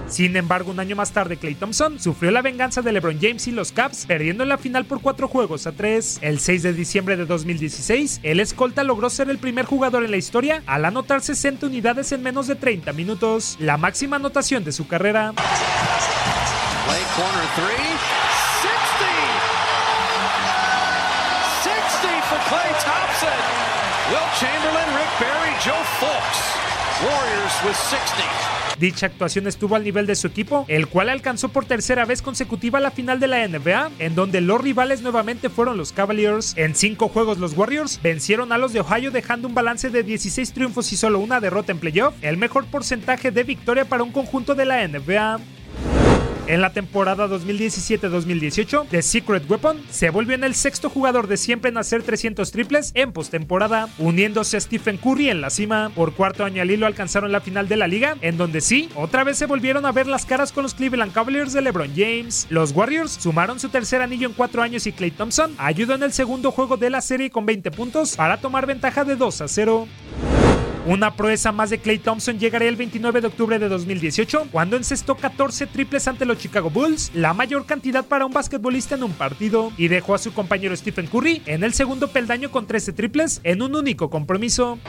[0.08, 3.52] Sin embargo, un año más tarde, Clay Thompson sufrió la venganza de LeBron James y
[3.52, 6.18] los Caps, perdiendo en la final por cuatro juegos a tres.
[6.22, 10.18] El 6 de diciembre de 2016, el escolta logró ser el primer jugador en la
[10.18, 14.88] historia al anotar 60 unidades en menos de 30 minutos, la máxima anotación de su
[14.88, 15.34] carrera.
[17.18, 17.98] Corner three.
[18.62, 19.10] 60!
[21.64, 23.42] 60 for Clay Thompson.
[24.12, 26.40] Will Chamberlain, Rick Barry, Joe Fultz.
[27.02, 28.57] Warriors with 60.
[28.80, 32.80] Dicha actuación estuvo al nivel de su equipo, el cual alcanzó por tercera vez consecutiva
[32.80, 36.54] la final de la NBA, en donde los rivales nuevamente fueron los Cavaliers.
[36.58, 40.54] En cinco juegos los Warriors vencieron a los de Ohio dejando un balance de 16
[40.54, 44.56] triunfos y solo una derrota en playoff, el mejor porcentaje de victoria para un conjunto
[44.56, 45.40] de la NBA.
[46.48, 51.72] En la temporada 2017-2018, The Secret Weapon se volvió en el sexto jugador de siempre
[51.72, 55.92] en hacer 300 triples en postemporada, uniéndose a Stephen Curry en la cima.
[55.94, 59.26] Por cuarto año al hilo alcanzaron la final de la liga, en donde sí, otra
[59.26, 62.48] vez se volvieron a ver las caras con los Cleveland Cavaliers de LeBron James.
[62.50, 66.14] Los Warriors sumaron su tercer anillo en cuatro años y Clay Thompson ayudó en el
[66.14, 69.88] segundo juego de la serie con 20 puntos para tomar ventaja de 2 a 0.
[70.88, 75.16] Una proeza más de Clay Thompson llegaría el 29 de octubre de 2018, cuando encestó
[75.16, 79.74] 14 triples ante los Chicago Bulls, la mayor cantidad para un basquetbolista en un partido,
[79.76, 83.62] y dejó a su compañero Stephen Curry en el segundo peldaño con 13 triples en
[83.62, 84.80] un único compromiso.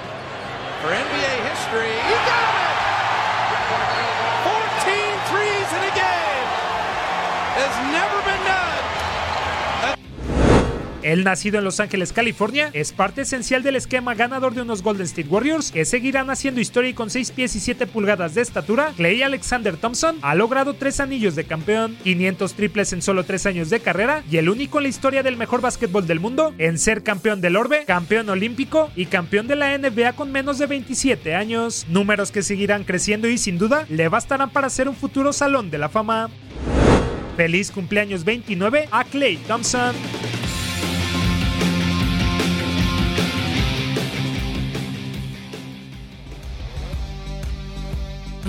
[11.03, 15.07] El nacido en Los Ángeles, California, es parte esencial del esquema ganador de unos Golden
[15.07, 18.93] State Warriors que seguirán haciendo historia y con 6 pies y 7 pulgadas de estatura.
[18.97, 23.71] Clay Alexander Thompson ha logrado 3 anillos de campeón, 500 triples en solo 3 años
[23.71, 27.05] de carrera y el único en la historia del mejor básquetbol del mundo en ser
[27.05, 31.87] campeón del Orbe, campeón olímpico y campeón de la NBA con menos de 27 años.
[31.89, 35.79] Números que seguirán creciendo y sin duda le bastarán para ser un futuro salón de
[35.79, 36.29] la fama.
[37.37, 39.95] Feliz cumpleaños 29 a Clay Thompson.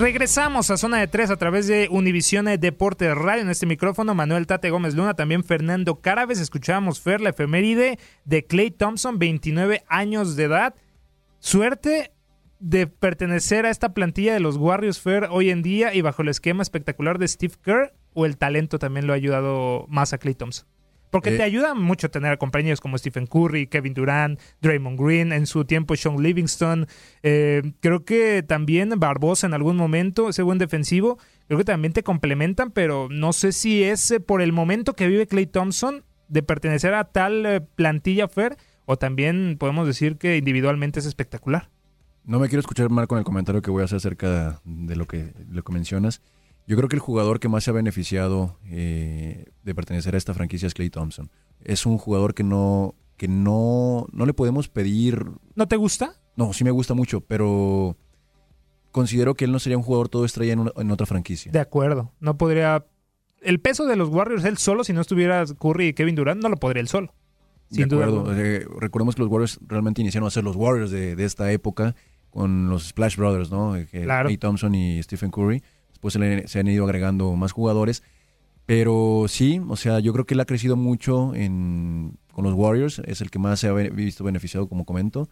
[0.00, 3.42] Regresamos a Zona de Tres a través de Univisión Deporte Radio.
[3.42, 6.40] En este micrófono, Manuel Tate Gómez Luna, también Fernando Cárabes.
[6.40, 10.74] Escuchábamos Fer, la efeméride de Clay Thompson, 29 años de edad.
[11.38, 12.12] Suerte
[12.60, 16.28] de pertenecer a esta plantilla de los Warriors Fer hoy en día y bajo el
[16.28, 20.34] esquema espectacular de Steve Kerr, o el talento también lo ha ayudado más a Clay
[20.34, 20.66] Thompson.
[21.10, 21.36] Porque Eh.
[21.36, 25.64] te ayuda mucho tener a compañeros como Stephen Curry, Kevin Durant, Draymond Green, en su
[25.64, 26.86] tiempo Sean Livingston.
[27.22, 31.18] Eh, creo que también Barbosa en algún momento, ese buen defensivo,
[31.48, 35.08] creo que también te complementan, pero no sé si es eh, por el momento que
[35.08, 40.36] vive Clay Thompson de pertenecer a tal eh, plantilla Fer, o también podemos decir que
[40.36, 41.70] individualmente es espectacular.
[42.24, 45.06] No me quiero escuchar mal con el comentario que voy a hacer acerca de lo
[45.06, 46.22] que, lo que mencionas.
[46.66, 50.34] Yo creo que el jugador que más se ha beneficiado eh, de pertenecer a esta
[50.34, 51.30] franquicia es Clay Thompson.
[51.62, 55.24] Es un jugador que no, que no, no le podemos pedir.
[55.56, 56.14] ¿No te gusta?
[56.36, 57.96] No, sí me gusta mucho, pero
[58.92, 61.50] considero que él no sería un jugador todo estrella en, una- en otra franquicia.
[61.52, 62.86] De acuerdo, no podría...
[63.42, 66.48] El peso de los Warriors él solo, si no estuviera Curry y Kevin Durant, no
[66.50, 67.14] lo podría él solo.
[67.70, 68.34] Sin de acuerdo.
[68.36, 71.94] Eh, recordemos que los Warriors realmente iniciaron a ser los Warriors de, de esta época
[72.30, 73.76] con los Splash Brothers, ¿no?
[73.76, 74.26] Eh, Claro.
[74.26, 75.62] Klay Thompson y Stephen Curry.
[76.00, 76.14] Después
[76.50, 78.02] se, han ido agregando más jugadores.
[78.64, 83.00] Pero sí, o sea, yo creo que él ha crecido mucho en, con los Warriors.
[83.04, 85.28] Es el que más se ha visto beneficiado, como comento.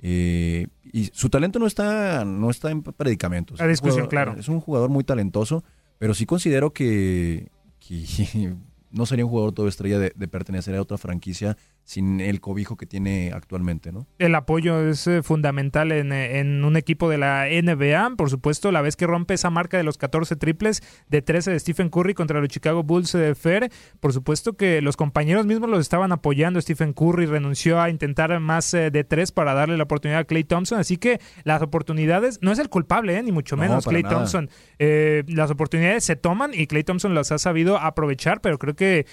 [0.00, 3.60] Eh, y su talento no está, no está en predicamentos.
[3.60, 4.40] A discusión, Es un jugador- claro.
[4.40, 5.62] Es un jugador muy talentoso,
[5.98, 7.48] pero sí considero que,
[7.78, 8.04] que
[8.90, 12.76] no sería un jugador todo estrella de, de pertenecer a otra franquicia sin el cobijo
[12.76, 14.06] que tiene actualmente, ¿no?
[14.18, 18.16] El apoyo es eh, fundamental en, eh, en un equipo de la NBA.
[18.16, 21.58] Por supuesto, la vez que rompe esa marca de los 14 triples de 13 de
[21.58, 25.80] Stephen Curry contra los Chicago Bulls de Fer, por supuesto que los compañeros mismos los
[25.80, 26.60] estaban apoyando.
[26.60, 30.44] Stephen Curry renunció a intentar más eh, de tres para darle la oportunidad a Clay
[30.44, 30.78] Thompson.
[30.78, 34.14] Así que las oportunidades, no es el culpable, eh, ni mucho No, menos Clay nada.
[34.16, 34.48] Thompson.
[34.78, 39.06] Las oportunidades se toman y Clay Thompson las ha sabido aprovechar, pero creo que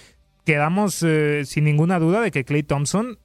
[0.49, 3.19] quedamos eh, sin ninguna duda de que Clay Thompson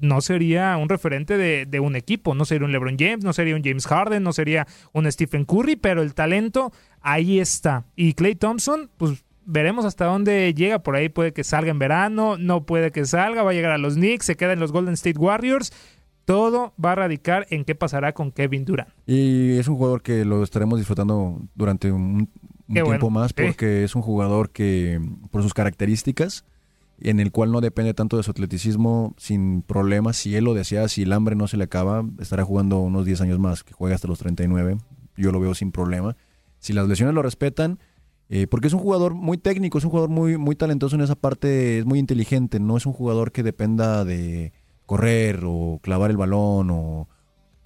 [0.00, 3.54] no sería un referente de, de un equipo, no sería un LeBron James, no sería
[3.54, 7.84] un James Harden, no sería un Stephen Curry, pero el talento ahí está.
[7.96, 12.38] Y Clay Thompson, pues veremos hasta dónde llega, por ahí puede que salga en verano,
[12.38, 14.94] no puede que salga, va a llegar a los Knicks, se queda en los Golden
[14.94, 15.74] State Warriors.
[16.24, 18.88] Todo va a radicar en qué pasará con Kevin Durant.
[19.06, 22.30] Y es un jugador que lo estaremos disfrutando durante un,
[22.72, 23.42] tiempo bueno, más sí.
[23.44, 24.98] porque es un jugador que,
[25.30, 26.46] por sus características,
[27.00, 30.16] en el cual no depende tanto de su atleticismo sin problemas.
[30.16, 33.20] Si él lo desea, si el hambre no se le acaba, estará jugando unos 10
[33.22, 34.78] años más, que juega hasta los 39.
[35.16, 36.16] Yo lo veo sin problema.
[36.58, 37.78] Si las lesiones lo respetan,
[38.28, 41.14] eh, porque es un jugador muy técnico, es un jugador muy, muy talentoso en esa
[41.16, 44.52] parte, es muy inteligente, no es un jugador que dependa de
[44.86, 47.08] correr o clavar el balón o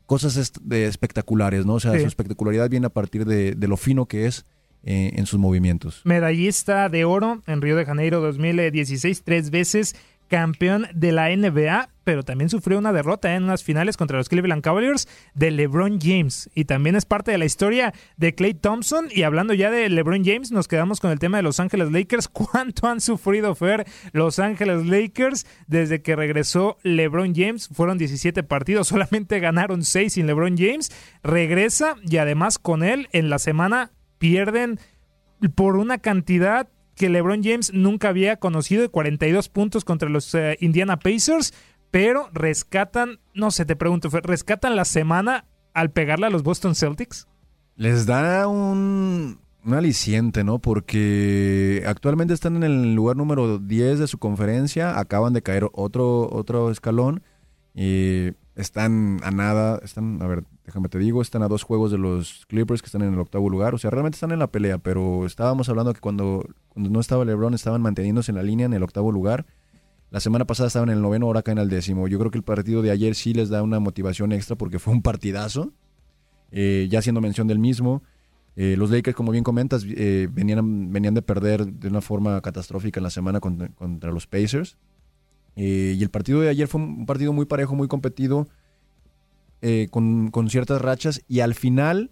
[0.06, 1.74] cosas de espectaculares, ¿no?
[1.74, 2.00] O sea, Sí.
[2.00, 4.44] su espectacularidad viene a partir de, de lo fino que es
[4.84, 6.02] eh, en sus movimientos.
[6.04, 9.96] Medallista de oro en Río de Janeiro 2016, tres veces
[10.28, 14.62] campeón de la NBA, pero también sufrió una derrota en unas finales contra los Cleveland
[14.62, 16.50] Cavaliers de LeBron James.
[16.54, 19.08] Y también es parte de la historia de Clay Thompson.
[19.10, 22.28] Y hablando ya de LeBron James, nos quedamos con el tema de Los Ángeles Lakers.
[22.32, 27.68] ¿Cuánto han sufrido, Fer, Los Ángeles Lakers desde que regresó LeBron James?
[27.72, 30.90] Fueron 17 partidos, solamente ganaron 6 sin LeBron James.
[31.22, 34.78] Regresa y además con él en la semana pierden
[35.54, 40.56] por una cantidad que LeBron James nunca había conocido de 42 puntos contra los eh,
[40.60, 41.52] Indiana Pacers,
[41.90, 47.26] pero rescatan, no sé, te pregunto, rescatan la semana al pegarle a los Boston Celtics.
[47.76, 50.58] Les da un, un aliciente, ¿no?
[50.60, 56.28] Porque actualmente están en el lugar número 10 de su conferencia, acaban de caer otro,
[56.32, 57.22] otro escalón
[57.74, 61.98] y están a nada, están, a ver, déjame te digo, están a dos juegos de
[61.98, 64.78] los Clippers que están en el octavo lugar, o sea, realmente están en la pelea,
[64.78, 68.72] pero estábamos hablando que cuando, cuando no estaba LeBron estaban manteniéndose en la línea en
[68.74, 69.46] el octavo lugar.
[70.10, 72.06] La semana pasada estaban en el noveno, ahora caen al décimo.
[72.06, 74.92] Yo creo que el partido de ayer sí les da una motivación extra porque fue
[74.92, 75.72] un partidazo.
[76.52, 78.04] Eh, ya haciendo mención del mismo,
[78.54, 83.00] eh, los Lakers, como bien comentas, eh, venían, venían de perder de una forma catastrófica
[83.00, 84.76] en la semana contra, contra los Pacers.
[85.56, 88.48] Eh, y el partido de ayer fue un partido muy parejo, muy competido,
[89.62, 91.22] eh, con, con ciertas rachas.
[91.28, 92.10] Y al final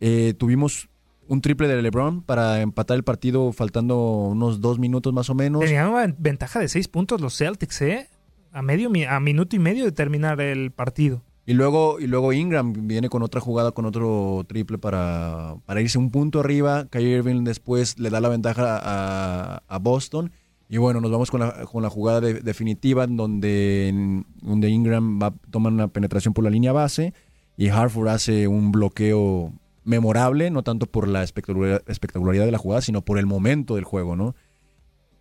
[0.00, 0.88] eh, tuvimos
[1.26, 5.60] un triple de LeBron para empatar el partido faltando unos dos minutos más o menos.
[5.60, 8.08] Tenían una ventaja de 6 puntos los Celtics, ¿eh?
[8.50, 11.22] A, medio, a minuto y medio de terminar el partido.
[11.44, 15.98] Y luego, y luego Ingram viene con otra jugada, con otro triple para, para irse
[15.98, 16.86] un punto arriba.
[16.90, 20.30] Kyrie Irving después le da la ventaja a, a Boston.
[20.68, 25.34] Y bueno, nos vamos con la, con la jugada de- definitiva donde, donde Ingram va
[25.54, 27.14] una penetración por la línea base
[27.56, 29.52] y Hartford hace un bloqueo
[29.84, 34.14] memorable, no tanto por la espectacularidad de la jugada, sino por el momento del juego,
[34.16, 34.34] ¿no?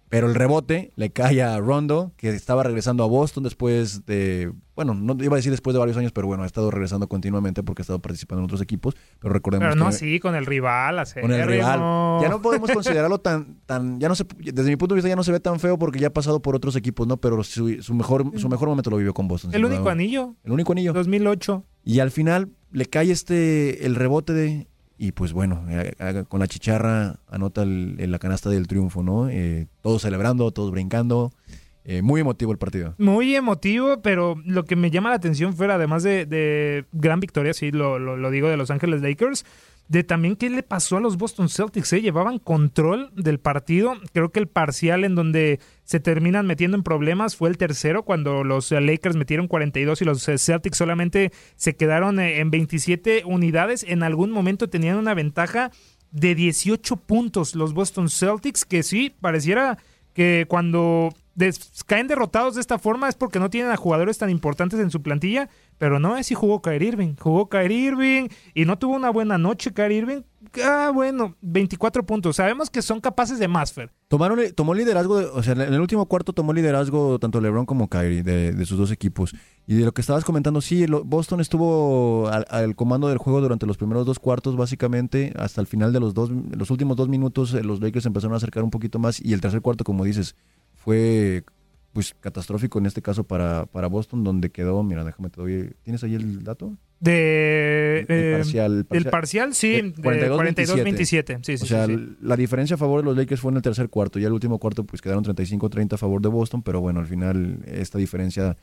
[0.09, 4.93] Pero el rebote le cae a Rondo, que estaba regresando a Boston después de, bueno,
[4.93, 7.81] no iba a decir después de varios años, pero bueno, ha estado regresando continuamente porque
[7.81, 11.03] ha estado participando en otros equipos, pero recordemos Pero no que así, con el rival,
[11.19, 11.79] con el rival.
[12.21, 15.17] Ya no podemos considerarlo tan, tan, ya no se, desde mi punto de vista ya
[15.17, 17.17] no se ve tan feo porque ya ha pasado por otros equipos, ¿no?
[17.17, 19.53] Pero su, su mejor, su mejor momento lo vivió con Boston.
[19.53, 20.35] El único anillo.
[20.45, 20.93] El único anillo.
[20.93, 21.65] 2008.
[21.83, 24.67] Y al final le cae este, el rebote de,
[24.97, 29.29] y pues bueno, eh, con la chicharra anota el- la canasta del triunfo, ¿no?
[29.29, 31.31] Eh, todos celebrando, todos brincando.
[31.89, 32.95] Eh, muy emotivo el partido.
[32.97, 37.71] Muy emotivo, pero lo que me llama la atención fuera, además de, gran victoria, sí,
[37.71, 39.45] lo- lo digo de Los Ángeles Lakers,
[39.87, 42.01] de también qué le pasó a los Boston Celtics, ¿eh?
[42.01, 43.93] Llevaban control del partido.
[44.11, 48.43] Creo que el parcial en donde se terminan metiendo en problemas fue el tercero, cuando
[48.43, 53.23] los eh, Lakers metieron 42 y los eh, Celtics solamente se quedaron eh, en 27
[53.25, 53.85] unidades.
[53.87, 55.71] En algún momento tenían una ventaja
[56.11, 59.77] de 18 puntos los Boston Celtics, que sí, pareciera
[60.13, 61.13] que cuando
[61.85, 65.01] caen derrotados de esta forma es porque no tienen a jugadores tan importantes en su
[65.01, 67.15] plantilla, pero no, si jugó Kyrie Irving.
[67.19, 70.21] Jugó Kyrie Irving y no tuvo una buena noche Kyrie Irving.
[70.63, 72.37] Ah, bueno, 24 puntos.
[72.37, 73.91] Sabemos que son capaces de más, Fer.
[74.07, 77.89] Tomaron, tomó liderazgo, de- o sea, en el último cuarto tomó liderazgo tanto LeBron como
[77.89, 79.35] Kyrie de, sus dos equipos.
[79.67, 83.65] Y de lo que estabas comentando, sí, Boston estuvo al, al comando del juego durante
[83.65, 87.53] los primeros dos cuartos, básicamente, hasta el final de los dos, los últimos dos minutos,
[87.53, 90.35] eh, los Lakers empezaron a acercar un poquito más y el tercer cuarto, como dices,
[90.75, 91.43] fue
[91.97, 96.03] pues catastrófico en este caso para, para Boston, donde quedó, mira, déjame te doy, ¿tienes
[96.03, 96.77] ahí el dato?
[96.99, 99.55] De, El eh, parcial, el parcial.
[99.55, 101.39] sí, Eh, de 42-27.
[101.41, 103.63] Sí, sí, o sea, sí, la diferencia a favor de los Lakers fue en el
[103.63, 104.19] tercer cuarto.
[104.19, 107.63] Ya el último cuarto, pues quedaron 35-30 a favor de Boston, pero bueno, al final
[107.65, 108.55] esta diferencia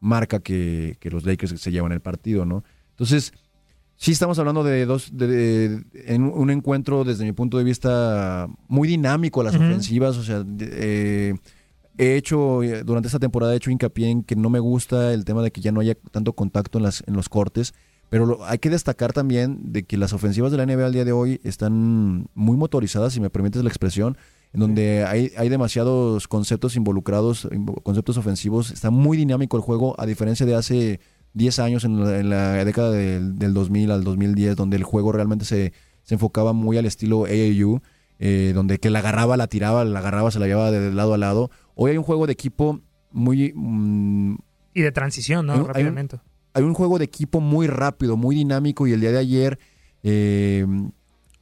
[0.00, 2.64] marca que, que los Lakers se llevan el partido, ¿no?
[2.92, 3.34] Entonces,
[3.96, 8.48] sí estamos hablando de dos, de, de- en un encuentro desde mi punto de vista
[8.66, 11.34] muy dinámico a las ofensivas, o sea, de- eh,
[11.98, 15.24] he hecho, eh, durante esta temporada he hecho hincapié en que no me gusta el
[15.24, 17.74] tema de que ya no haya tanto contacto en, las, en los cortes,
[18.08, 21.04] pero lo- hay que destacar también de que las ofensivas de la NBA al día
[21.04, 24.16] de hoy están muy motorizadas, si me permites la expresión,
[24.54, 29.94] en donde hay, hay demasiados conceptos involucrados, invo- conceptos ofensivos, está muy dinámico el juego,
[30.00, 31.00] a diferencia de hace
[31.34, 35.12] 10 años, en la, en la década del, del 2000 al 2010, donde el juego
[35.12, 35.72] realmente se,
[36.02, 37.80] se enfocaba muy al estilo AAU,
[38.20, 41.18] eh, donde que la agarraba, la tiraba, la agarraba, se la llevaba de lado a
[41.18, 41.50] lado.
[41.80, 42.80] Hoy hay un juego de equipo
[43.12, 43.52] muy...
[43.54, 44.34] mm,
[44.74, 45.52] Y de transición, ¿no?
[45.52, 46.18] hay un- hay un- Rápidamente.
[46.54, 49.58] hay un juego de equipo muy rápido, muy dinámico y el día de ayer
[50.02, 50.66] eh,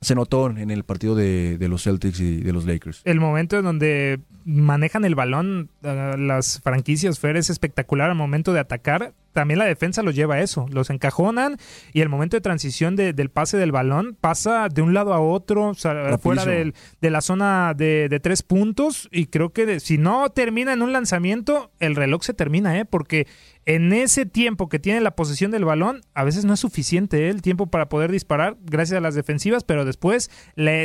[0.03, 3.01] se notó en el partido de, de los Celtics y de los Lakers.
[3.05, 8.53] El momento en donde manejan el balón, ah, las franquicias, Fer, es espectacular al momento
[8.53, 9.15] de atacar.
[9.37, 11.59] También la defensa los lleva a eso, los encajonan
[11.93, 15.21] y el momento de transición de- del pase del balón pasa de un lado a
[15.21, 19.67] otro, o sea, fuera del- de la zona de, de tres puntos y creo que
[19.67, 22.87] de- si no termina en un lanzamiento, el reloj se termina, ¿eh?
[22.87, 23.27] porque
[23.67, 27.31] en ese tiempo que tiene la posesión del balón, a veces no es suficiente ¿eh?
[27.31, 30.31] el tiempo para poder disparar gracias a las defensivas, pero después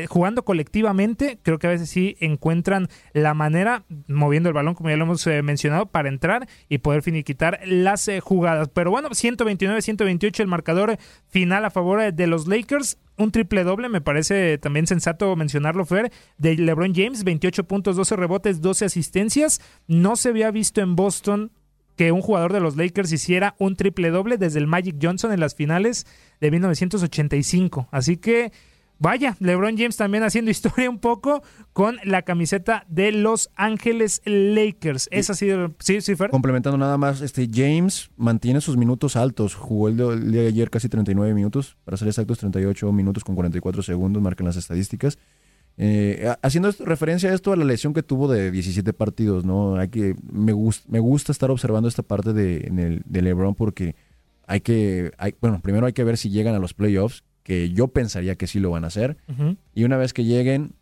[0.10, 4.98] jugando colectivamente, creo que a veces sí encuentran la manera, moviendo el balón como ya
[4.98, 8.70] lo hemos eh, mencionado, para entrar y poder finiquitar las eh, jugadas.
[8.74, 12.98] Pero bueno, 129-128 el marcador final a favor de los Lakers.
[13.18, 18.16] Un triple doble, me parece también sensato mencionarlo, Fer, de LeBron James, 28 puntos, 12
[18.16, 19.62] rebotes, 12 asistencias.
[19.86, 21.52] No se había visto en Boston
[22.02, 25.39] que un jugador de los Lakers hiciera un triple doble desde el Magic Johnson en
[25.39, 26.08] las finales
[26.39, 27.89] de 1985.
[27.91, 28.52] Así que,
[28.97, 31.43] vaya, LeBron James también haciendo historia un poco
[31.74, 35.10] con la camiseta de Los Ángeles Lakers.
[35.12, 35.76] Ha sido.
[35.78, 36.32] Sí, sí, Fer.
[36.32, 39.54] Complementando nada más, este James mantiene sus minutos altos.
[39.54, 43.24] Jugó el, de- el día de ayer casi 39 minutos, para ser exactos 38 minutos
[43.24, 45.20] con 44 segundos, marcan las estadísticas.
[45.78, 49.45] Eh, ha- haciendo esto- referencia a esto a la lesión que tuvo de 17 partidos,
[49.45, 49.76] ¿no?
[49.78, 53.55] Hay que, me, gus- me gusta estar observando esta parte de, en el- de LeBron
[53.55, 53.95] porque
[54.47, 57.88] hay que, hay, bueno, primero hay que ver si llegan a los playoffs, que yo
[57.88, 59.17] pensaría que sí lo van a hacer.
[59.74, 60.74] Y una vez que lleguen,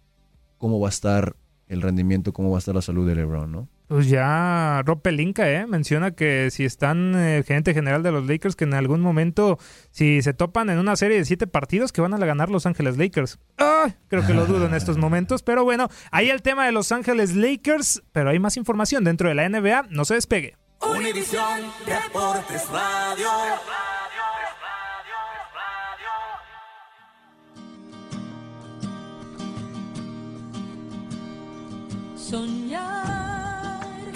[0.57, 1.35] ¿cómo va a estar
[1.67, 3.67] el rendimiento, cómo va a estar la salud de LeBron, ¿no?
[3.89, 8.27] Pues ya Rob Pelinka eh, menciona que si están eh, el gerente general de los
[8.27, 9.57] Lakers, que en algún momento,
[9.89, 12.99] si se topan en una serie de siete partidos, que van a ganar Los Ángeles
[12.99, 13.39] Lakers.
[13.57, 13.95] ¡Ay!
[14.07, 17.35] creo que lo dudo en estos momentos, pero bueno, ahí el tema de Los Ángeles
[17.35, 20.55] Lakers, pero hay más información dentro de la NBA, no se despegue.
[20.81, 23.27] Univisión Deportes Radio.
[32.15, 33.08] Soñar.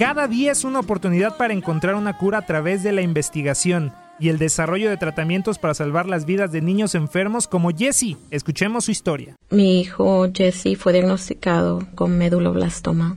[0.03, 4.27] Cada día es una oportunidad para encontrar una cura a través de la investigación y
[4.27, 8.17] el desarrollo de tratamientos para salvar las vidas de niños enfermos como Jesse.
[8.29, 9.37] Escuchemos su historia.
[9.49, 13.15] Mi hijo Jesse fue diagnosticado con meduloblastoma.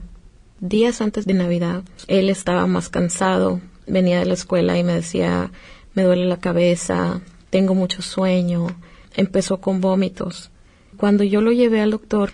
[0.61, 5.51] Días antes de Navidad, él estaba más cansado, venía de la escuela y me decía,
[5.93, 7.19] me duele la cabeza,
[7.49, 8.67] tengo mucho sueño,
[9.13, 10.51] empezó con vómitos.
[10.95, 12.31] Cuando yo lo llevé al doctor,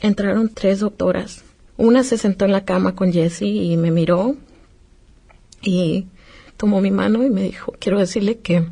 [0.00, 1.44] entraron tres doctoras.
[1.80, 4.36] Una se sentó en la cama con Jesse y me miró
[5.62, 6.04] y
[6.58, 8.66] tomó mi mano y me dijo, quiero decirle que,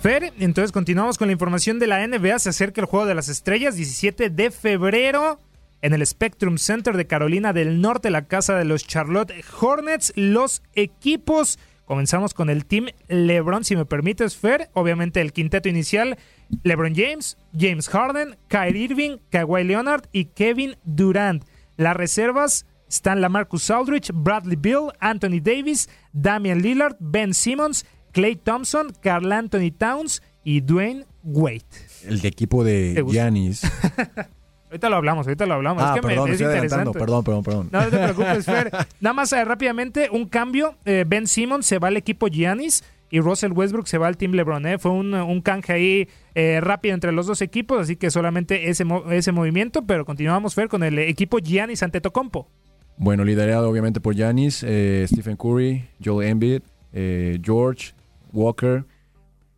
[0.00, 2.38] Fer, entonces continuamos con la información de la NBA.
[2.38, 5.38] Se acerca el Juego de las Estrellas, 17 de febrero,
[5.82, 10.12] en el Spectrum Center de Carolina del Norte, la casa de los Charlotte Hornets.
[10.16, 14.70] Los equipos, comenzamos con el Team LeBron, si me permites, Fer.
[14.74, 16.18] Obviamente el quinteto inicial,
[16.62, 21.44] LeBron James, James Harden, Kyrie Irving, Kawhi Leonard y Kevin Durant.
[21.76, 28.92] Las reservas están Lamarcus Aldridge, Bradley Bill, Anthony Davis, Damian Lillard, Ben Simmons, Clay Thompson,
[29.00, 31.64] Carl Anthony Towns y Dwayne Wade.
[32.04, 33.04] El de equipo ¿Te de?
[33.08, 33.62] Giannis.
[34.70, 35.82] Ahorita lo hablamos, ahorita lo hablamos.
[35.82, 36.98] Ah, es que me- perdón, me es estoy interesante.
[36.98, 37.68] Perdón, perdón, perdón.
[37.72, 38.70] No, no te preocupes, Fer.
[39.00, 40.76] Nada más eh, rápidamente, un cambio.
[40.84, 44.32] Eh, ben Simmons se va al equipo Giannis y Russell Westbrook se va al Team
[44.32, 44.64] LeBron.
[44.66, 44.78] ¿eh?
[44.78, 48.84] Fue un, un canje ahí eh, rápido entre los dos equipos, así que solamente ese,
[49.10, 52.48] ese movimiento, pero continuamos, Fer, con el equipo Giannis ante Tocompo.
[52.96, 56.62] Bueno, liderado obviamente por Giannis, eh, Stephen Curry, Joel Embiid,
[56.92, 57.92] eh, George,
[58.32, 58.84] Walker.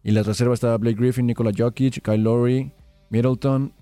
[0.05, 2.73] Y las reservas estaba Blake Griffin, Nikola Jokic, Kyle Lowry,
[3.11, 3.73] Middleton.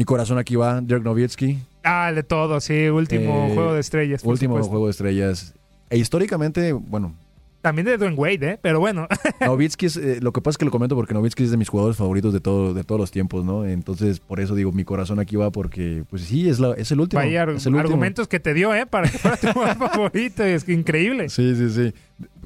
[0.00, 1.58] Mi corazón aquí va, Dirk Nowitzki.
[1.84, 4.22] Ah, de todo, sí, último Eh, juego de estrellas.
[4.24, 4.70] Último supuesto.
[4.70, 5.52] juego de estrellas.
[5.90, 7.14] E históricamente, bueno,
[7.60, 8.58] También de Dwayne Wade, ¿eh?
[8.62, 9.06] Pero bueno.
[9.44, 11.68] Novitsky es, eh, lo que pasa es que lo comento porque Novitsky es de mis
[11.68, 13.66] jugadores favoritos de todo, de todos los tiempos, ¿no?
[13.66, 17.00] Entonces, por eso digo, mi corazón aquí va porque, pues sí, es, la, es el
[17.00, 17.20] último.
[17.20, 17.80] Vaya es el último.
[17.80, 18.86] argumentos que te dio, ¿eh?
[18.86, 20.42] Para que fuera tu jugador favorito.
[20.44, 21.28] Es que increíble.
[21.28, 21.92] Sí, sí, sí.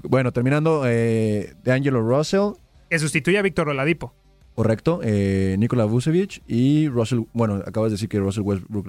[0.03, 2.55] Bueno, terminando, eh, de Angelo Russell,
[2.91, 4.13] Que sustituye a Víctor Oladipo.
[4.55, 8.87] Correcto, eh, Nikola Vucevic y Russell, bueno, acabas de decir que Russell Westbrook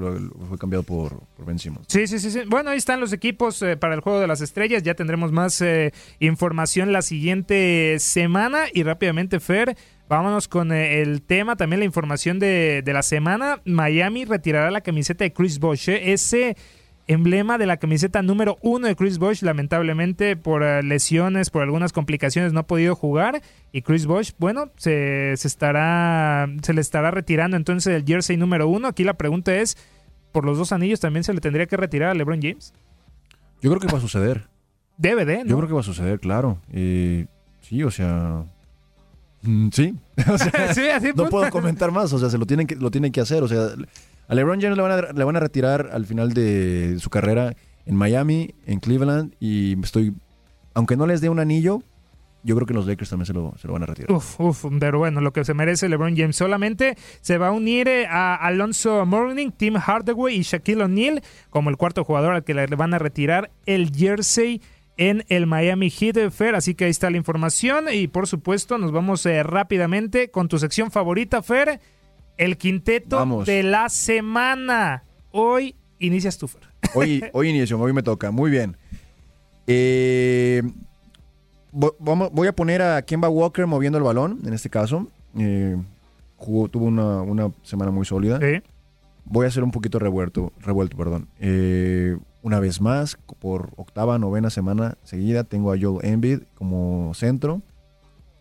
[0.48, 1.88] fue cambiado por, por Ben Simmons.
[1.90, 2.42] Sí, sí, sí, sí.
[2.48, 4.84] Bueno, ahí están los equipos eh, para el Juego de las Estrellas.
[4.84, 8.66] Ya tendremos más eh, información la siguiente semana.
[8.74, 9.76] Y rápidamente, Fer,
[10.08, 13.62] vámonos con eh, el tema, también la información de, de la semana.
[13.66, 15.90] Miami retirará la camiseta de Chris Bosh.
[15.90, 16.14] eh.
[16.14, 16.56] Ese
[17.08, 21.94] emblema de la camiseta número uno de Chris Bosh, lamentablemente por eh, lesiones, por algunas
[21.94, 23.42] complicaciones, no ha podido jugar.
[23.72, 28.68] Y Chris Bosh, bueno, se, se estará, se le estará retirando entonces el jersey número
[28.68, 28.88] uno.
[28.88, 29.78] Aquí la pregunta es,
[30.32, 32.74] por los dos anillos también se le tendría que retirar a LeBron James.
[33.62, 34.48] Yo creo que va a suceder.
[34.98, 35.50] Debe de, ¿no?
[35.50, 36.60] Yo creo que va a suceder, claro.
[36.72, 37.26] Eh,
[37.62, 38.46] sí, o sea.
[39.42, 39.94] mm, Sí.
[40.30, 42.12] O sea, Sí, así, no puedo comentar más.
[42.14, 43.44] O sea, se lo tienen que, lo tienen que hacer.
[43.44, 43.70] O sea,
[44.28, 47.56] a LeBron James le van a, le van a retirar al final de su carrera
[47.86, 49.34] en Miami, en Cleveland.
[49.40, 50.14] Y estoy.
[50.74, 51.82] Aunque no les dé un anillo,
[52.46, 54.12] yo creo que los Lakers también se lo, se van a retirar.
[54.12, 56.36] Uf, uf, pero bueno, lo que se merece LeBron James.
[56.36, 61.72] Solamente se va a unir eh, a Alonso Mourning, Tim Hardaway y Shaquille O'Neal como
[61.72, 64.62] el cuarto jugador al que le van a retirar el jersey
[64.98, 66.54] en el Miami Heat eh, Fer.
[66.54, 67.86] Así que ahí está la información.
[67.92, 71.80] Y por supuesto, nos vamos eh, rápidamente con tu sección favorita, Fer.
[72.38, 73.46] El quinteto Vamos.
[73.46, 75.04] de la semana.
[75.32, 76.62] Hoy inicias tú, Fer.
[76.94, 78.32] Hoy, hoy inicio, hoy me toca.
[78.32, 78.78] Muy bien.
[79.68, 80.62] Eh,
[81.72, 85.08] voy a poner a Kemba Walker moviendo el balón, en este caso.
[85.38, 85.76] Eh,
[86.38, 88.40] jugó- tuvo una, una semana muy sólida.
[89.26, 91.28] Voy a hacer un poquito revuelto, revuelto perdón.
[91.40, 97.62] Eh, una vez más, por octava, novena semana seguida, tengo a Joel Embiid como centro.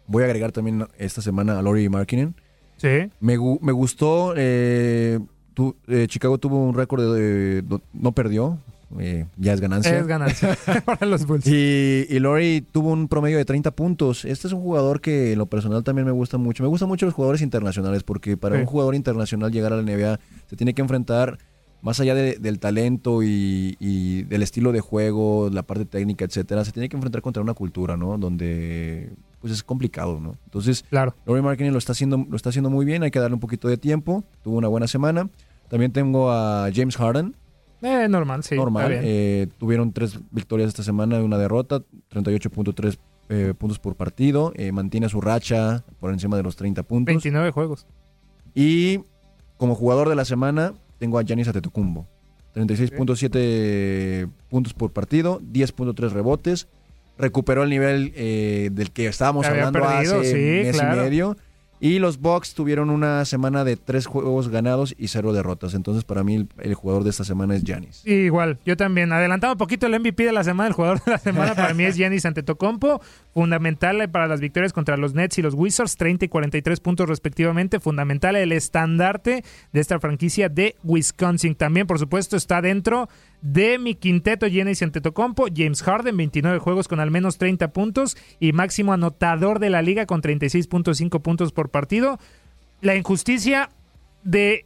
[0.07, 2.35] Voy a agregar también esta semana a Laurie Markkinen.
[2.77, 3.11] Sí.
[3.21, 4.35] Me, me gustó.
[4.37, 5.19] eh,
[5.55, 8.59] tu- eh, Chicago tuvo un récord de, de- no perdió.
[8.99, 9.99] eh, ya es ganancia.
[9.99, 11.47] Es ganancia para los Bulls.
[11.47, 14.25] Y, y Laurie tuvo un promedio de 30 puntos.
[14.25, 16.63] Este es un jugador que en lo personal también me gusta mucho.
[16.63, 18.61] Me gustan mucho los jugadores internacionales porque para Sí.
[18.61, 21.39] un jugador internacional llegar a la NBA se tiene que enfrentar
[21.85, 26.65] más allá de- del talento y, y del estilo de juego, la parte técnica, etcétera,
[26.65, 28.19] se tiene que enfrentar contra una cultura, ¿no?
[28.19, 29.11] Donde
[29.41, 30.35] pues es complicado, ¿no?
[30.47, 31.15] Entonces, claro.
[31.27, 33.69] Laurie Markkinen lo está haciendo lo está haciendo muy bien, hay que darle un poquito
[33.69, 34.25] de tiempo.
[34.43, 35.29] Tuvo una buena semana.
[35.69, 37.35] También tengo a James Harden,
[37.83, 38.55] Eh, normal, sí.
[38.57, 38.89] normal.
[38.89, 39.03] bien.
[39.05, 44.53] Eh, tuvieron tres victorias esta semana y una derrota, 38.3 eh, puntos por partido.
[44.57, 47.07] Eh, mantiene su racha por encima de los 30 puntos.
[47.13, 47.87] 29 juegos.
[48.55, 49.01] Y
[49.59, 50.73] como jugador de la semana,
[51.05, 52.07] tengo a Giannis Antetokounmpo.
[52.55, 56.67] 36.7 puntos por partido, 10.3 rebotes.
[57.19, 61.03] Recuperó el nivel eh, del que estábamos Que hablando perdido, hace sí, mes claro.
[61.03, 61.37] y medio.
[61.81, 65.75] Y los Bucks tuvieron una semana de tres juegos ganados y cero derrotas.
[65.75, 68.07] Entonces, para mí, el, el jugador de esta semana es Giannis.
[68.07, 69.13] Igual, yo también.
[69.13, 71.85] Adelantando un poquito el MVP de la semana, el jugador de la semana para mí
[71.85, 73.01] es Giannis Antetokounmpo,
[73.33, 77.81] fundamental para las victorias contra los Nets y los Wizards, 30 y 43 puntos respectivamente,
[77.81, 81.55] fundamental el estandarte de esta franquicia de Wisconsin.
[81.55, 83.09] También, por supuesto, está dentro
[83.45, 88.53] de mi quinteto Giannis Antetokounmpo, James Harden, 29 juegos con al menos 30 puntos y
[88.53, 92.19] máximo anotador de la liga con 36.5 puntos por partido.
[92.81, 93.69] La injusticia
[94.23, 94.65] de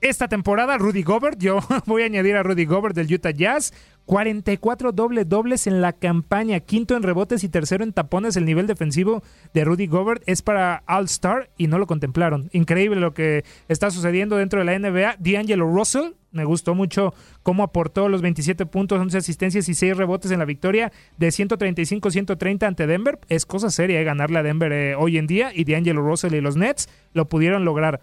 [0.00, 3.74] esta temporada, Rudy Gobert, yo voy a añadir a Rudy Gobert del Utah Jazz,
[4.06, 8.36] 44 doble dobles en la campaña, quinto en rebotes y tercero en tapones.
[8.36, 12.50] El nivel defensivo de Rudy Gobert es para All Star y no lo contemplaron.
[12.52, 15.16] Increíble lo que está sucediendo dentro de la NBA.
[15.18, 20.30] D'Angelo Russell, me gustó mucho cómo aportó los 27 puntos, 11 asistencias y 6 rebotes
[20.30, 23.18] en la victoria de 135-130 ante Denver.
[23.28, 26.40] Es cosa seria eh, ganarle a Denver eh, hoy en día y D'Angelo Russell y
[26.40, 28.00] los Nets lo pudieron lograr.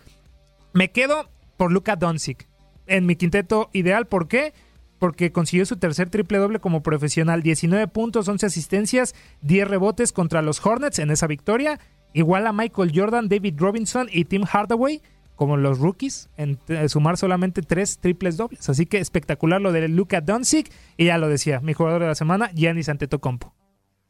[0.73, 2.47] Me quedo por Luka Doncic
[2.87, 4.05] en mi quinteto ideal.
[4.07, 4.53] ¿Por qué?
[4.99, 7.41] Porque consiguió su tercer triple doble como profesional.
[7.41, 11.79] 19 puntos, 11 asistencias, 10 rebotes contra los Hornets en esa victoria.
[12.13, 15.01] Igual a Michael Jordan, David Robinson y Tim Hardaway
[15.39, 18.67] como los rookies en eh, sumar solamente tres triples dobles.
[18.69, 20.69] Así que espectacular lo de Luka Doncic.
[20.97, 23.55] Y ya lo decía, mi jugador de la semana, Giannis Antetokounmpo.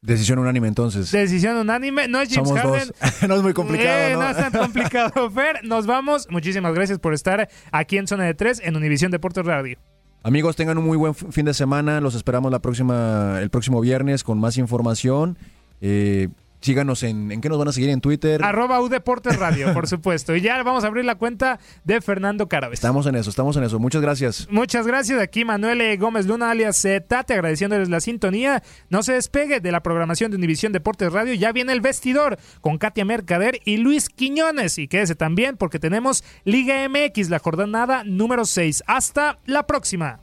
[0.01, 1.11] Decisión unánime entonces.
[1.11, 2.88] Decisión unánime, no es James Somos Harden.
[2.88, 3.23] dos.
[3.30, 4.27] no es muy complicado, Eh, ¿no?
[4.27, 5.59] es tan complicado, Fer.
[5.63, 6.27] Nos vamos.
[6.32, 9.77] Muchísimas gracias por estar aquí en Zona de 3 en Univisión Deportes Radio.
[10.23, 12.01] Amigos, tengan un muy buen fin de semana.
[12.01, 15.38] Los esperamos la próxima, el próximo viernes con más información.
[15.80, 16.30] Eh,
[16.62, 18.43] síganos en, ¿en qué nos van a seguir en Twitter.
[18.43, 20.36] Arroba U Deportes Radio, por supuesto.
[20.36, 22.80] Y ya vamos a abrir la cuenta de Fernando Carabes.
[22.80, 23.80] Estamos en eso, estamos en eso.
[23.80, 24.47] Muchas gracias.
[24.51, 25.20] Muchas gracias.
[25.22, 25.97] Aquí Manuel.
[25.97, 28.64] Gómez Luna, alias Tate, agradeciéndoles la sintonía.
[28.89, 31.34] No se despegue de la programación de Univisión Deportes Radio.
[31.34, 34.78] Ya viene el vestidor con Katia Mercader y Luis Quiñones.
[34.78, 38.84] Y quédese también porque tenemos Liga MX, la jornada número 6.
[38.88, 40.20] Hasta la próxima.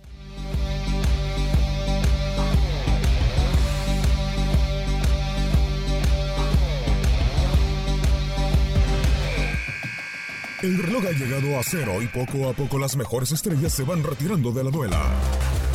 [10.67, 14.03] El reloj ha llegado a cero y poco a poco las mejores estrellas se van
[14.03, 15.01] retirando de la duela.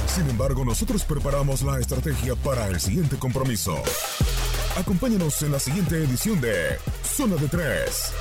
[0.06, 3.82] Sin embargo, nosotros preparamos la estrategia para el siguiente compromiso.
[4.78, 8.12] Acompáñanos en la siguiente edición de Zona de Tres.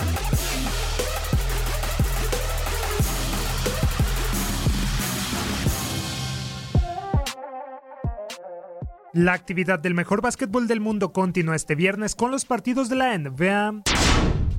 [9.12, 13.18] La actividad del mejor básquetbol del mundo continúa este viernes con los partidos de la
[13.18, 13.82] NBA.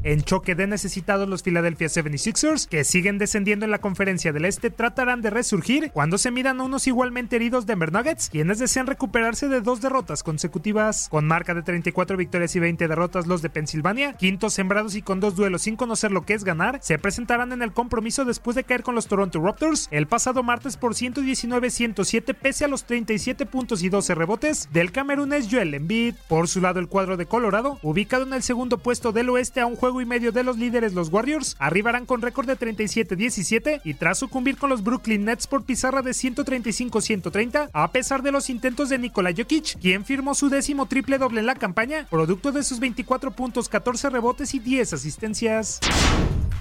[0.04, 4.72] En choque de necesitados, los Philadelphia 76ers, que siguen descendiendo en la conferencia del Este,
[4.72, 9.47] tratarán de resurgir cuando se miran a unos igualmente heridos Denver Nuggets, quienes desean recuperarse
[9.47, 11.08] de dos derrotas consecutivas.
[11.08, 15.20] Con marca de 34 victorias y 20 derrotas, los de Pensilvania, quintos sembrados y con
[15.20, 18.64] dos duelos sin conocer lo que es ganar, se presentarán en el compromiso después de
[18.64, 23.84] caer con los Toronto Raptors el pasado martes por 119-107 pese a los 37 puntos
[23.84, 26.16] y 12 rebotes del camerunés Joel Embiid.
[26.28, 29.68] Por su lado, el cuadro de Colorado, ubicado en el segundo puesto del oeste a
[29.68, 33.96] un juego y medio de los líderes los Warriors, arribarán con récord de 37-17 y
[33.96, 38.89] tras sucumbir con los Brooklyn Nets por pizarra de 135-130, a pesar de los intentos
[38.89, 42.80] de Nikola Jokic, quien firmó su décimo triple doble en la campaña, producto de sus
[42.80, 45.80] 24 puntos, 14 rebotes y 10 asistencias.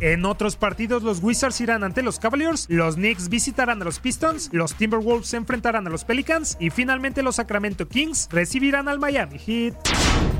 [0.00, 4.48] En otros partidos, los Wizards irán ante los Cavaliers, los Knicks visitarán a los Pistons,
[4.52, 9.38] los Timberwolves se enfrentarán a los Pelicans y finalmente los Sacramento Kings recibirán al Miami
[9.38, 10.39] Heat.